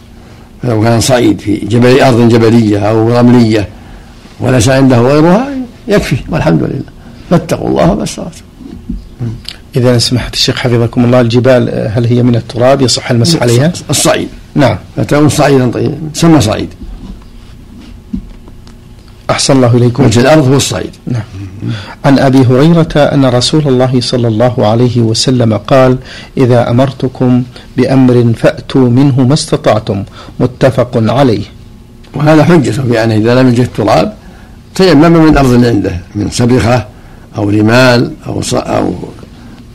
فلو 0.63 0.83
كان 0.83 1.01
صعيد 1.01 1.41
في 1.41 1.57
جبل 1.57 2.01
أرض 2.01 2.29
جبلية 2.29 2.79
أو 2.79 3.19
رملية 3.19 3.69
وليس 4.41 4.69
عنده 4.69 4.99
غيرها 4.99 5.49
يكفي 5.89 6.17
والحمد 6.29 6.63
لله. 6.63 6.83
فاتقوا 7.31 7.69
الله 7.69 7.95
ما 7.95 8.03
استطعتم. 8.03 8.45
إذا 9.77 9.99
سمحت 9.99 10.35
الشيخ 10.35 10.57
حفظكم 10.57 11.05
الله 11.05 11.21
الجبال 11.21 11.91
هل 11.95 12.07
هي 12.07 12.23
من 12.23 12.37
التراب؟ 12.37 12.83
يصح 12.83 13.11
المسح 13.11 13.43
عليها؟ 13.43 13.73
الصعيد. 13.91 14.29
نعم. 14.55 14.77
فتكون 14.97 15.29
صعيدا 15.29 15.71
طيبا 15.71 15.99
سمى 16.15 16.41
صعيد. 16.41 16.69
أحسن 19.31 19.57
الله 19.57 19.77
إليكم. 19.77 20.05
وجه 20.05 20.21
الأرض 20.21 20.49
هو 20.49 20.57
الصعيد. 20.57 20.91
نعم. 21.07 21.23
عن 22.05 22.19
أبي 22.19 22.39
هريرة 22.39 22.89
أن 22.97 23.25
رسول 23.25 23.69
الله 23.69 24.01
صلى 24.01 24.29
الله 24.29 24.67
عليه 24.67 25.01
وسلم 25.01 25.57
قال 25.57 25.97
إذا 26.37 26.71
أمرتكم 26.71 27.43
بأمر 27.77 28.33
فأتوا 28.37 28.89
منه 28.89 29.21
ما 29.21 29.35
استطعتم. 29.35 30.05
متفق 30.41 30.91
عليه. 30.95 31.45
وهذا 32.15 32.45
حجة 32.45 32.71
في 32.71 33.05
أنه 33.05 33.15
إذا 33.15 33.43
لم 33.43 33.49
يجد 33.49 33.69
تراب 33.77 34.15
تيمم 34.75 35.13
من 35.13 35.37
أرض 35.39 35.65
عنده 35.65 36.01
من 36.15 36.31
سبخة 36.31 36.87
أو 37.37 37.51
رمال 37.51 38.13
أو 38.27 38.43
أو 38.53 38.95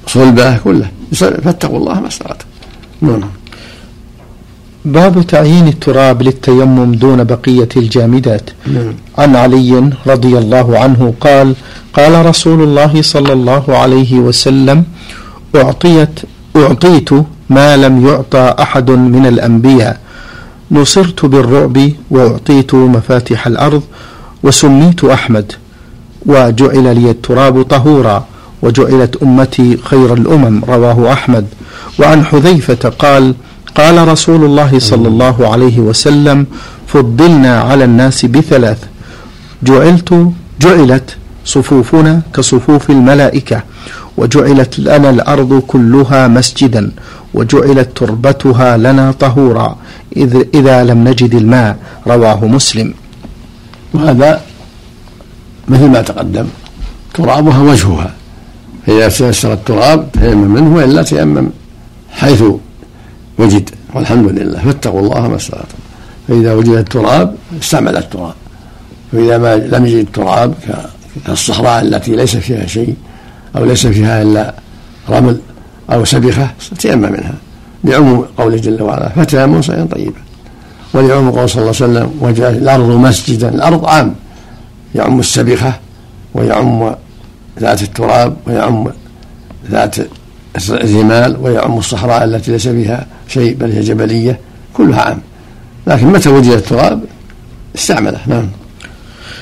صلبة 0.08 0.58
كله. 0.58 0.90
فاتقوا 1.14 1.78
الله 1.78 2.00
ما 2.00 2.08
استطعتم. 2.08 2.46
نعم. 3.02 3.22
باب 4.86 5.22
تعيين 5.22 5.68
التراب 5.68 6.22
للتيمم 6.22 6.92
دون 6.96 7.24
بقية 7.24 7.70
الجامدات. 7.78 8.50
نعم. 8.68 8.94
عن 9.18 9.36
علي 9.36 9.90
رضي 10.08 10.38
الله 10.38 10.80
عنه 10.80 11.14
قال 11.22 11.56
قال 11.94 12.26
رسول 12.26 12.64
الله 12.64 13.02
صلى 13.02 13.34
الله 13.34 13.78
عليه 13.78 14.14
وسلم 14.20 14.84
أعطيت 15.56 16.20
أعطيت 16.56 17.10
ما 17.50 17.78
لم 17.78 18.08
يعطى 18.08 18.56
أحد 18.60 18.92
من 18.92 19.26
الأنبياء. 19.26 20.00
نصرت 20.72 21.26
بالرعب 21.26 21.92
وأعطيت 22.12 22.74
مفاتح 22.74 23.48
الأرض 23.48 23.84
وسميت 24.44 25.04
أحمد. 25.04 25.52
وجعل 26.26 26.96
لي 26.96 27.10
التراب 27.12 27.62
طهورا. 27.62 28.26
وجعلت 28.62 29.24
أمتي 29.24 29.78
خير 29.78 30.14
الأمم 30.14 30.64
رواه 30.66 31.14
أحمد. 31.14 31.46
وعن 32.00 32.26
حذيفة 32.26 32.90
قال 32.90 33.34
قال 33.76 34.08
رسول 34.08 34.44
الله 34.46 34.80
صلى 34.80 35.08
الله 35.08 35.48
عليه 35.48 35.80
وسلم 35.80 36.46
فضلنا 36.88 37.62
على 37.62 37.84
الناس 37.84 38.26
بثلاث. 38.26 38.78
جعلت 39.64 40.32
جعلت 40.62 41.16
صفوفنا 41.46 42.22
كصفوف 42.34 42.90
الملائكة. 42.90 43.62
وجعلت 44.18 44.80
لنا 44.80 45.10
الأرض 45.10 45.60
كلها 45.68 46.28
مسجدا. 46.28 46.92
وجعلت 47.34 47.90
تربتها 47.96 48.78
لنا 48.78 49.12
طهورا 49.12 49.78
إذ 50.18 50.44
إذا 50.54 50.84
لم 50.84 51.08
نجد 51.08 51.36
الماء 51.36 51.78
رواه 52.08 52.46
مسلم. 52.46 52.94
وهذا 53.94 54.42
مثل 55.68 55.90
ما 55.90 56.02
تقدم 56.02 56.48
ترابها 57.14 57.60
وجهها. 57.60 58.14
فإذا 58.86 59.10
تيسر 59.10 59.54
التراب 59.54 60.12
تيمم 60.12 60.54
منه 60.54 60.76
وإلا 60.76 61.04
تيمم 61.04 61.50
حيث 62.12 62.44
وجد 63.40 63.70
والحمد 63.94 64.32
لله. 64.32 64.60
فاتقوا 64.60 65.00
الله 65.00 65.28
ما 65.28 65.36
استطعتم. 65.36 65.78
فإذا 66.28 66.54
وجد 66.54 66.70
التراب 66.70 67.36
استعمل 67.62 67.98
التراب. 67.98 68.34
وإذا 69.14 69.38
ما 69.38 69.56
لم 69.56 69.86
يجد 69.86 70.06
التراب 70.06 70.54
كالصحراء 71.28 71.82
التي 71.82 72.16
ليس 72.16 72.36
فيها 72.36 72.66
شيء 72.68 72.96
أو 73.58 73.66
ليس 73.66 73.88
فيها 73.88 74.22
إلا 74.22 74.54
رمل 75.10 75.40
أو 75.92 76.06
سبخة 76.06 76.48
تيمم 76.80 77.02
منها. 77.02 77.36
لعموم 77.84 78.26
قوله 78.38 78.58
جل 78.58 78.82
وعلا 78.82 79.10
فتيمم 79.10 79.62
صعيدا 79.62 79.86
طيبا. 79.86 80.22
ولعموم 80.94 81.32
قول 81.32 81.50
صلى 81.50 81.62
الله 81.62 81.76
عليه 81.82 81.86
وسلم 81.86 82.12
وجعل 82.22 82.54
الأرض 82.54 82.90
مسجدا 82.90 83.50
الأرض 83.50 83.86
عام. 83.86 84.16
يعم 84.96 85.20
السبخة 85.20 85.74
ويعم 86.34 86.96
ذات 87.60 87.82
التراب 87.82 88.38
ويعم 88.48 88.88
ذات 89.72 89.96
الرمال 90.70 91.38
ويعم 91.42 91.78
الصحراء 91.78 92.24
التي 92.24 92.52
ليس 92.52 92.68
فيها 92.68 93.08
شيء 93.28 93.56
بل 93.56 93.72
هي 93.72 93.82
جبلية 93.82 94.40
كلها 94.74 95.02
عام 95.02 95.22
لكن 95.88 96.08
متى 96.08 96.30
وجد 96.30 96.52
التراب؟ 96.52 97.02
استعمله. 97.76 98.20
نعم. 98.28 98.48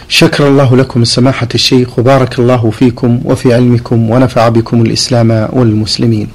شكر 0.07 0.47
الله 0.47 0.75
لكم 0.75 1.03
سماحة 1.03 1.47
الشيخ 1.55 1.99
وبارك 1.99 2.39
الله 2.39 2.71
فيكم 2.71 3.21
وفي 3.25 3.53
علمكم 3.53 4.09
ونفع 4.09 4.49
بكم 4.49 4.81
الإسلام 4.81 5.47
والمسلمين. 5.51 6.27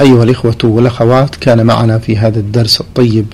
أيها 0.00 0.24
الإخوة 0.24 0.58
والأخوات 0.64 1.36
كان 1.36 1.66
معنا 1.66 1.98
في 1.98 2.16
هذا 2.16 2.38
الدرس 2.38 2.80
الطيب 2.80 3.26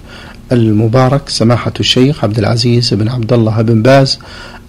المبارك 0.52 1.28
سماحة 1.28 1.72
الشيخ 1.80 2.24
عبد 2.24 2.38
العزيز 2.38 2.94
بن 2.94 3.08
عبد 3.08 3.32
الله 3.32 3.62
بن 3.62 3.82
باز 3.82 4.18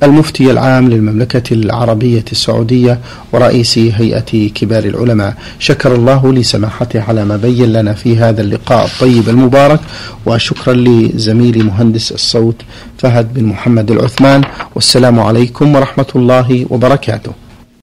المفتي 0.03 0.51
العام 0.51 0.89
للمملكة 0.89 1.53
العربية 1.53 2.25
السعودية 2.31 2.99
ورئيس 3.31 3.77
هيئة 3.77 4.49
كبار 4.49 4.83
العلماء. 4.83 5.33
شكر 5.59 5.95
الله 5.95 6.33
لسماحته 6.33 7.01
على 7.01 7.25
ما 7.25 7.37
بين 7.37 7.73
لنا 7.73 7.93
في 7.93 8.17
هذا 8.17 8.41
اللقاء 8.41 8.85
الطيب 8.85 9.29
المبارك 9.29 9.79
وشكرا 10.25 10.73
لزميلي 10.73 11.63
مهندس 11.63 12.11
الصوت 12.11 12.55
فهد 12.97 13.33
بن 13.33 13.43
محمد 13.43 13.91
العثمان. 13.91 14.41
والسلام 14.75 15.19
عليكم 15.19 15.75
ورحمة 15.75 16.07
الله 16.15 16.65
وبركاته. 16.69 17.48